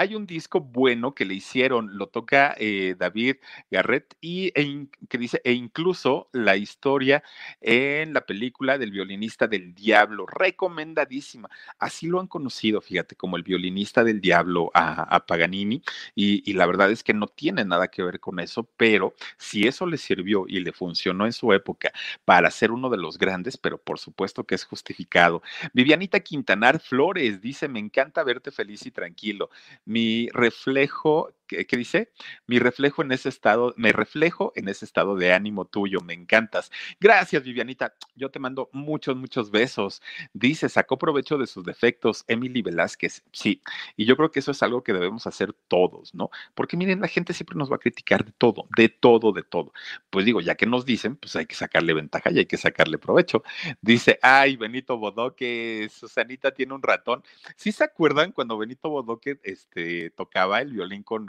[0.00, 3.36] hay un disco bueno que le hicieron, lo toca eh, David
[3.70, 7.22] Garrett y e, que dice, e incluso la historia
[7.60, 11.50] en la película del violinista del diablo, recomendadísima.
[11.78, 15.82] Así lo han conocido, fíjate, como el violinista del diablo a, a Paganini
[16.14, 19.66] y, y, la verdad es que no tiene nada que ver con eso, pero si
[19.66, 21.92] eso le sirvió y le funcionó en su época
[22.24, 25.42] para ser uno de los grandes, pero por supuesto que es justificado.
[25.74, 29.50] Vivianita Quintanar Flores dice, me encanta verte feliz y tranquilo
[29.92, 31.14] mi reflejo
[31.50, 32.12] ¿qué, ¿qué, dice?
[32.46, 36.70] Mi reflejo en ese estado, me reflejo en ese estado de ánimo tuyo, me encantas.
[37.00, 37.94] Gracias, Vivianita.
[38.14, 40.00] Yo te mando muchos, muchos besos.
[40.32, 43.24] Dice, sacó provecho de sus defectos, Emily Velázquez.
[43.32, 43.62] Sí,
[43.96, 46.30] y yo creo que eso es algo que debemos hacer todos, ¿no?
[46.54, 49.72] Porque miren, la gente siempre nos va a criticar de todo, de todo, de todo.
[50.10, 52.98] Pues digo, ya que nos dicen, pues hay que sacarle ventaja y hay que sacarle
[52.98, 53.42] provecho.
[53.80, 57.22] Dice, ay, Benito Bodoque, Susanita tiene un ratón.
[57.56, 61.28] ¿Sí se acuerdan cuando Benito Bodoque este, tocaba el violín con,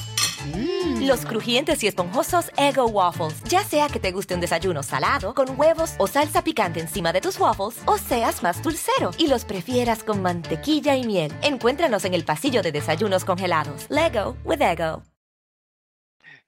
[0.53, 1.07] Mm.
[1.07, 3.43] Los crujientes y esponjosos Ego Waffles.
[3.43, 7.21] Ya sea que te guste un desayuno salado, con huevos o salsa picante encima de
[7.21, 11.31] tus waffles, o seas más dulcero y los prefieras con mantequilla y miel.
[11.41, 13.87] Encuéntranos en el pasillo de desayunos congelados.
[13.89, 15.03] Lego with Ego.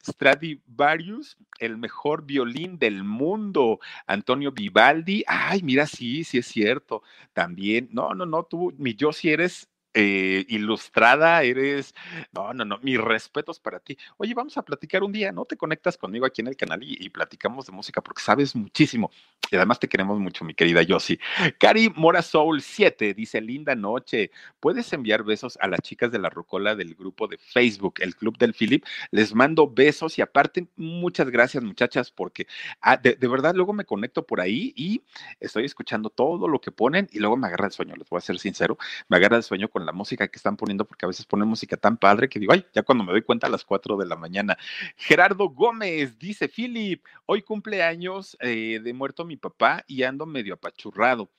[0.05, 3.79] Stradivarius, el mejor violín del mundo.
[4.05, 7.03] Antonio Vivaldi, ay, mira, sí, sí es cierto.
[7.31, 11.93] También, no, no, no, tú, mi yo si eres eh, ilustrada, eres,
[12.31, 13.97] no, no, no, mis respetos para ti.
[14.17, 15.45] Oye, vamos a platicar un día, ¿no?
[15.45, 19.11] Te conectas conmigo aquí en el canal y, platicamos de música porque sabes muchísimo
[19.51, 21.19] y además te queremos mucho, mi querida Yossi.
[21.59, 26.29] Cari Mora Soul 7 dice, linda noche, ¿puedes enviar besos a las chicas de la
[26.29, 28.83] Rocola del grupo de Facebook, el Club del Philip?
[29.11, 32.47] Les mando besos y aparte, muchas gracias muchachas porque
[32.81, 35.03] ah, de, de verdad luego me conecto por ahí y
[35.39, 38.21] estoy escuchando todo lo que ponen y luego me agarra el sueño, les voy a
[38.21, 41.25] ser sincero, me agarra el sueño con la música que están poniendo, porque a veces
[41.25, 43.97] ponen música tan padre que digo, ay, ya cuando me doy cuenta a las 4
[43.97, 44.57] de la mañana.
[44.95, 51.29] Gerardo Gómez dice, Philip, hoy cumpleaños eh, de muerto mi papá y ando medio apachurrado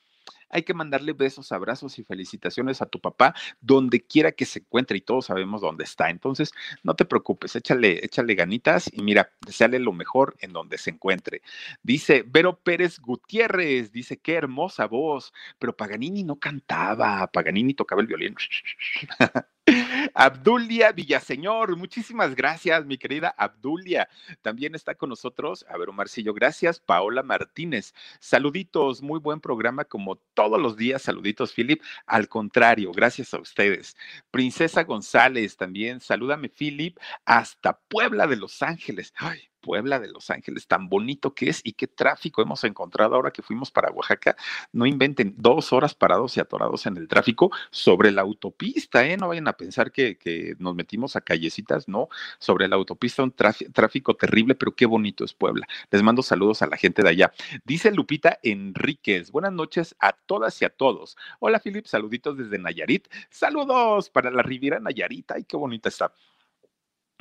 [0.48, 4.98] hay que mandarle besos, abrazos y felicitaciones a tu papá donde quiera que se encuentre
[4.98, 6.10] y todos sabemos dónde está.
[6.10, 6.52] Entonces,
[6.82, 11.42] no te preocupes, échale, échale ganitas y mira, deseale lo mejor en donde se encuentre.
[11.82, 18.06] Dice Vero Pérez Gutiérrez, dice, qué hermosa voz, pero Paganini no cantaba, Paganini tocaba el
[18.06, 18.36] violín.
[20.12, 24.08] Abdulia Villaseñor, muchísimas gracias, mi querida Abdulia.
[24.42, 26.80] También está con nosotros, a ver, Omarcillo, gracias.
[26.80, 31.02] Paola Martínez, saluditos, muy buen programa como todos los días.
[31.02, 31.80] Saluditos, Philip.
[32.06, 33.96] Al contrario, gracias a ustedes.
[34.30, 39.12] Princesa González, también, salúdame, Philip, hasta Puebla de Los Ángeles.
[39.16, 43.30] Ay, Puebla de Los Ángeles, tan bonito que es y qué tráfico hemos encontrado ahora
[43.30, 44.36] que fuimos para Oaxaca.
[44.72, 49.16] No inventen dos horas parados y atorados en el tráfico sobre la autopista, ¿eh?
[49.16, 52.08] No vayan a pensar que, nos metimos a callecitas, no,
[52.38, 55.66] sobre la autopista un tráfico terrible, pero qué bonito es Puebla.
[55.90, 57.32] Les mando saludos a la gente de allá.
[57.64, 61.16] Dice Lupita Enríquez, buenas noches a todas y a todos.
[61.40, 63.08] Hola, Filip, saluditos desde Nayarit.
[63.30, 66.12] Saludos para la Riviera Nayarit, ay, qué bonita está.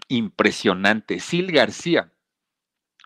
[0.09, 1.19] Impresionante.
[1.19, 2.11] Sil García.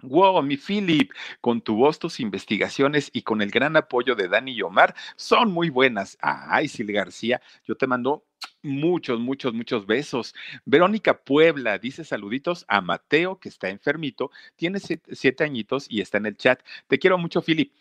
[0.04, 4.52] Wow, mi Philip, con tu voz, tus investigaciones y con el gran apoyo de Dani
[4.52, 6.18] y Omar son muy buenas.
[6.22, 8.24] Ay, Sil García, yo te mando
[8.62, 10.36] muchos, muchos, muchos besos.
[10.66, 16.20] Verónica Puebla dice saluditos a Mateo, que está enfermito, tiene siete, siete añitos y está
[16.20, 16.62] en el chat.
[16.88, 17.74] Te quiero mucho, Philip.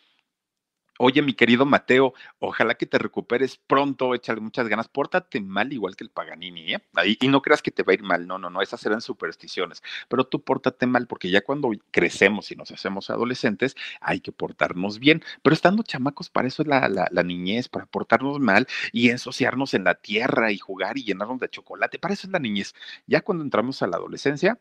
[0.99, 5.95] Oye, mi querido Mateo, ojalá que te recuperes pronto, échale muchas ganas, pórtate mal igual
[5.95, 6.81] que el Paganini, ¿eh?
[7.19, 9.83] y no creas que te va a ir mal, no, no, no, esas eran supersticiones,
[10.09, 14.99] pero tú pórtate mal, porque ya cuando crecemos y nos hacemos adolescentes, hay que portarnos
[14.99, 19.73] bien, pero estando chamacos, para eso es la, la niñez, para portarnos mal y ensuciarnos
[19.73, 22.73] en la tierra y jugar y llenarnos de chocolate, para eso es la niñez.
[23.05, 24.59] Ya cuando entramos a la adolescencia,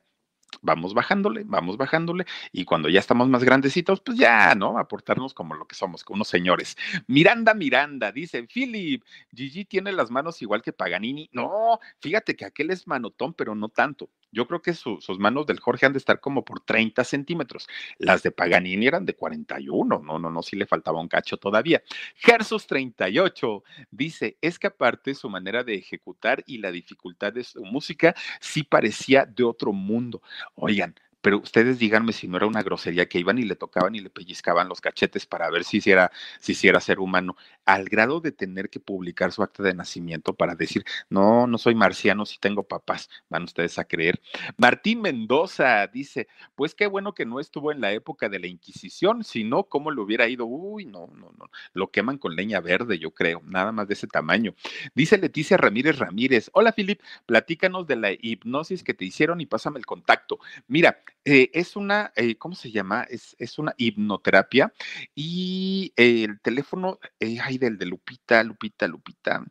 [0.62, 4.78] vamos bajándole, vamos bajándole, y cuando ya estamos más grandecitos, pues ya, ¿no?
[4.78, 6.76] Aportarnos como lo que somos, como unos señores.
[7.06, 9.02] Miranda Miranda, dice, Philip,
[9.34, 11.28] Gigi tiene las manos igual que Paganini.
[11.32, 14.10] No, fíjate que aquel es manotón, pero no tanto.
[14.36, 17.66] Yo creo que sus manos del Jorge han de estar como por 30 centímetros.
[17.96, 19.98] Las de Paganini eran de 41.
[19.98, 21.82] No, no, no, sí le faltaba un cacho todavía.
[22.16, 27.64] Gersus 38 dice, es que aparte su manera de ejecutar y la dificultad de su
[27.64, 30.20] música sí parecía de otro mundo.
[30.54, 30.94] Oigan,
[31.26, 34.10] pero ustedes díganme si no era una grosería que iban y le tocaban y le
[34.10, 37.36] pellizcaban los cachetes para ver si hiciera, si hiciera ser humano,
[37.66, 41.74] al grado de tener que publicar su acta de nacimiento para decir, no, no soy
[41.74, 44.20] marciano, si tengo papás, van ustedes a creer.
[44.56, 49.24] Martín Mendoza dice, pues qué bueno que no estuvo en la época de la Inquisición,
[49.24, 53.10] sino cómo le hubiera ido, uy, no, no, no, lo queman con leña verde, yo
[53.10, 54.54] creo, nada más de ese tamaño.
[54.94, 59.78] Dice Leticia Ramírez Ramírez, hola Filip, platícanos de la hipnosis que te hicieron y pásame
[59.78, 60.38] el contacto.
[60.68, 63.02] Mira, eh, es una, eh, ¿cómo se llama?
[63.10, 64.72] Es, es una hipnoterapia
[65.14, 69.44] y el teléfono, eh, ay, del de Lupita, Lupita, Lupita.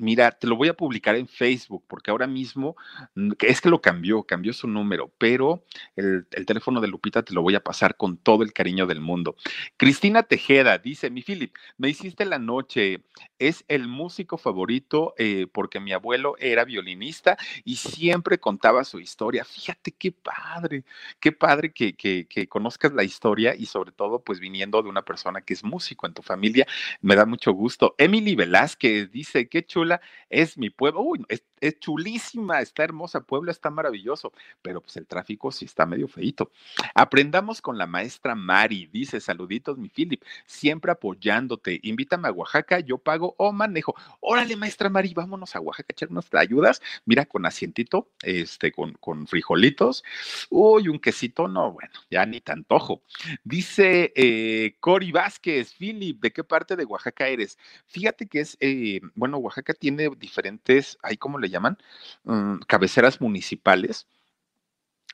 [0.00, 2.74] Mira, te lo voy a publicar en Facebook porque ahora mismo
[3.16, 5.62] mm, es que lo cambió, cambió su número, pero
[5.94, 9.36] el, teléfono de Lupita te lo voy a pasar con todo el cariño del mundo.
[9.76, 13.02] Cristina Tejeda dice, mi Philip, me hiciste la noche,
[13.38, 19.44] es el músico favorito eh, porque mi abuelo era violinista y siempre contaba su historia.
[19.44, 20.84] Fíjate qué padre,
[21.20, 25.52] qué padre que, conozcas la historia y sobre todo pues viniendo de una persona que
[25.52, 26.66] es músico en tu familia,
[27.02, 27.94] me da mucho gusto.
[27.98, 29.89] Emily Velázquez dice, qué chula
[30.28, 31.00] es mi pueblo.
[31.02, 31.42] Uy, es
[31.78, 34.32] chulísima, está hermosa, Puebla está maravilloso,
[34.62, 36.50] pero pues el tráfico sí está medio feito.
[36.94, 42.98] Aprendamos con la maestra Mari, dice, saluditos mi Philip, siempre apoyándote, invítame a Oaxaca, yo
[42.98, 43.94] pago o manejo.
[44.20, 49.26] Órale, maestra Mari, vámonos a Oaxaca echar unas ayudas, mira, con asientito, este, con, con
[49.26, 50.02] frijolitos,
[50.48, 53.02] uy, un quesito, no, bueno, ya ni te antojo.
[53.44, 57.58] Dice eh, Cori Vázquez, Philip, ¿de qué parte de Oaxaca eres?
[57.86, 61.78] Fíjate que es, eh, bueno, Oaxaca tiene diferentes, ¿hay cómo le llaman?
[62.24, 64.06] Mm, cabeceras municipales.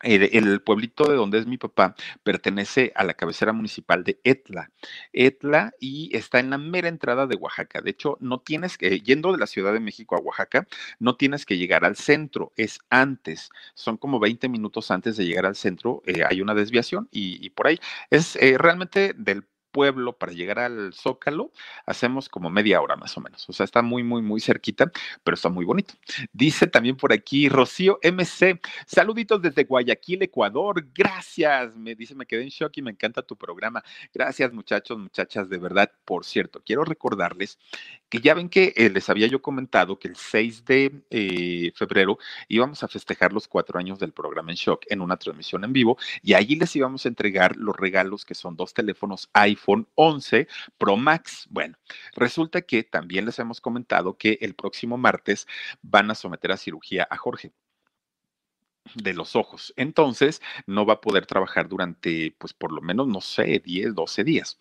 [0.03, 4.71] El, el, pueblito de donde es mi papá pertenece a la cabecera municipal de Etla.
[5.15, 7.81] Etla y está en la mera entrada de Oaxaca.
[7.81, 10.67] De hecho, no tienes que, yendo de la Ciudad de México a Oaxaca,
[10.99, 13.49] no tienes que llegar al centro, es antes.
[13.75, 17.67] Son como 20 minutos antes de llegar al centro, eh, hay una desviación y, por
[17.69, 17.81] ahí
[18.11, 21.53] es eh, realmente del pueblo para llegar al Zócalo,
[21.85, 23.47] hacemos como media hora más o menos.
[23.47, 24.91] O sea, está muy, muy, muy cerquita,
[25.23, 25.93] pero está muy bonito.
[26.33, 30.87] Dice también por aquí Rocío MC, saluditos desde Guayaquil, Ecuador.
[30.95, 31.77] Gracias.
[31.77, 33.85] Me dice, me quedé en shock y me encanta tu programa.
[34.15, 35.93] Gracias, muchachos, muchachas, de verdad.
[36.07, 37.59] Por cierto, quiero recordarles
[38.09, 42.19] que ya ven que eh, les había yo comentado que el 6 de eh, febrero
[42.49, 45.99] íbamos a festejar los cuatro años del programa en shock en una transmisión en vivo
[46.23, 50.47] y allí les íbamos a entregar los regalos que son dos teléfonos iPhone iPhone 11
[50.79, 51.47] Pro Max.
[51.51, 51.77] Bueno,
[52.15, 55.47] resulta que también les hemos comentado que el próximo martes
[55.83, 57.53] van a someter a cirugía a Jorge
[58.95, 59.75] de los ojos.
[59.77, 64.23] Entonces, no va a poder trabajar durante, pues por lo menos, no sé, 10, 12
[64.23, 64.59] días.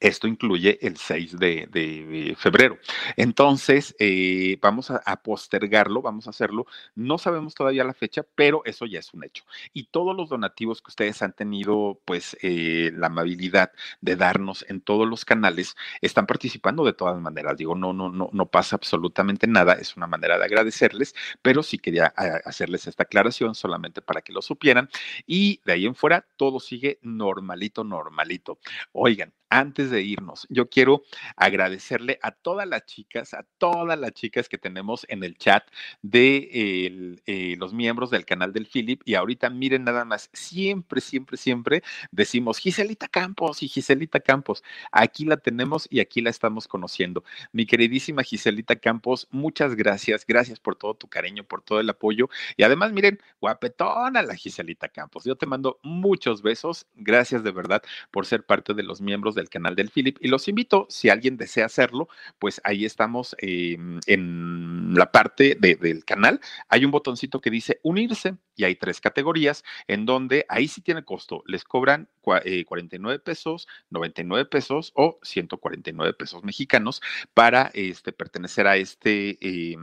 [0.00, 2.78] Esto incluye el 6 de, febrero.
[3.16, 6.66] Entonces, eh, vamos a, postergarlo, vamos a hacerlo.
[6.94, 9.44] No sabemos todavía la fecha, pero eso ya es un hecho.
[9.74, 14.80] Y todos los donativos que ustedes han tenido, pues, eh, la amabilidad de darnos en
[14.80, 17.58] todos los canales, están participando de todas maneras.
[17.58, 19.74] Digo, no, no, no, no pasa absolutamente nada.
[19.74, 24.40] Es una manera de agradecerles, pero sí quería hacerles esta aclaración solamente para que lo
[24.40, 24.88] supieran.
[25.26, 28.58] Y de ahí en fuera, todo sigue normalito, normalito.
[28.92, 31.02] Oigan, antes de irnos, yo quiero
[31.36, 35.64] agradecerle a todas las chicas, a todas las chicas que tenemos en el chat
[36.02, 39.02] de el, eh, los miembros del canal del Philip.
[39.04, 41.82] Y ahorita miren nada más, siempre, siempre, siempre
[42.12, 44.62] decimos Giselita Campos y Giselita Campos.
[44.92, 47.24] Aquí la tenemos y aquí la estamos conociendo.
[47.52, 50.24] Mi queridísima Giselita Campos, muchas gracias.
[50.26, 52.28] Gracias por todo tu cariño, por todo el apoyo.
[52.56, 55.24] Y además, miren, guapetona la Giselita Campos.
[55.24, 56.86] Yo te mando muchos besos.
[56.94, 57.82] Gracias de verdad
[58.12, 61.36] por ser parte de los miembros del canal del Philip y los invito, si alguien
[61.36, 63.76] desea hacerlo, pues ahí estamos eh,
[64.06, 66.40] en la parte de, del canal.
[66.68, 71.02] Hay un botoncito que dice unirse y hay tres categorías en donde ahí sí tiene
[71.02, 71.42] costo.
[71.46, 77.00] Les cobran 49 eh, pesos, 99 pesos o 149 pesos mexicanos
[77.32, 79.76] para este, pertenecer a este, eh,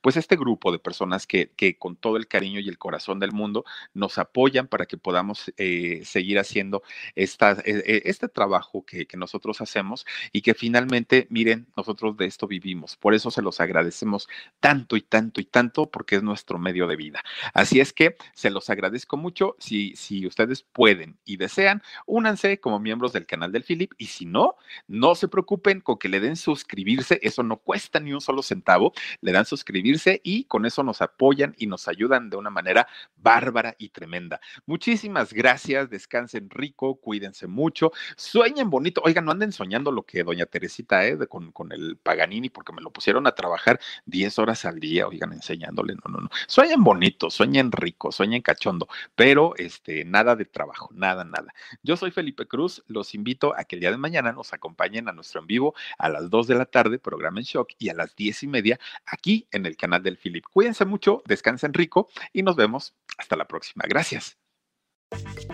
[0.00, 3.32] pues este grupo de personas que, que, con todo el cariño y el corazón del
[3.32, 6.82] mundo nos apoyan para que podamos eh, seguir haciendo
[7.14, 12.96] esta, este trabajo que, que nosotros hacemos y que finalmente, miren, nosotros de esto vivimos.
[12.96, 14.28] Por eso se los agradecemos
[14.60, 17.22] tanto y tanto y tanto porque es nuestro medio de vida.
[17.52, 19.56] Así es que se los agradezco mucho.
[19.58, 24.26] Si, si ustedes pueden y desean, únanse como miembros del canal del Philip y si
[24.26, 24.56] no,
[24.88, 28.92] no se preocupen con que le den suscribirse, eso no cuesta ni un solo centavo,
[29.20, 32.86] le dan suscribirse y con eso nos apoyan y nos ayudan de una manera
[33.16, 34.40] bárbara y tremenda.
[34.66, 40.46] Muchísimas gracias, descansen rico, cuídense mucho, sueñen bonito, oigan, no anden soñando lo que doña
[40.46, 41.18] Teresita, ¿eh?
[41.28, 45.32] con, con el Paganini, porque me lo pusieron a trabajar 10 horas al día, oigan,
[45.32, 47.72] enseñándole, no, no, no, sueñen bonito, sueñen
[48.04, 51.54] rico, sueñen cachondo, pero este, nada de trabajo, nada, nada.
[51.82, 55.12] Yo soy Felipe Cruz, los invito a que el día de mañana nos acompañen a
[55.12, 58.14] nuestro en vivo a las 2 de la tarde, programa en shock, y a las
[58.16, 60.44] 10 y media aquí en el canal del Philip.
[60.52, 63.84] Cuídense mucho, descansen rico y nos vemos hasta la próxima.
[63.88, 64.36] Gracias.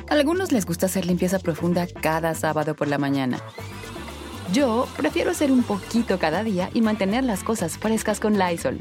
[0.08, 3.38] A algunos les gusta hacer limpieza profunda cada sábado por la mañana.
[4.52, 8.80] Yo prefiero hacer un poquito cada día y mantener las cosas frescas con Lysol.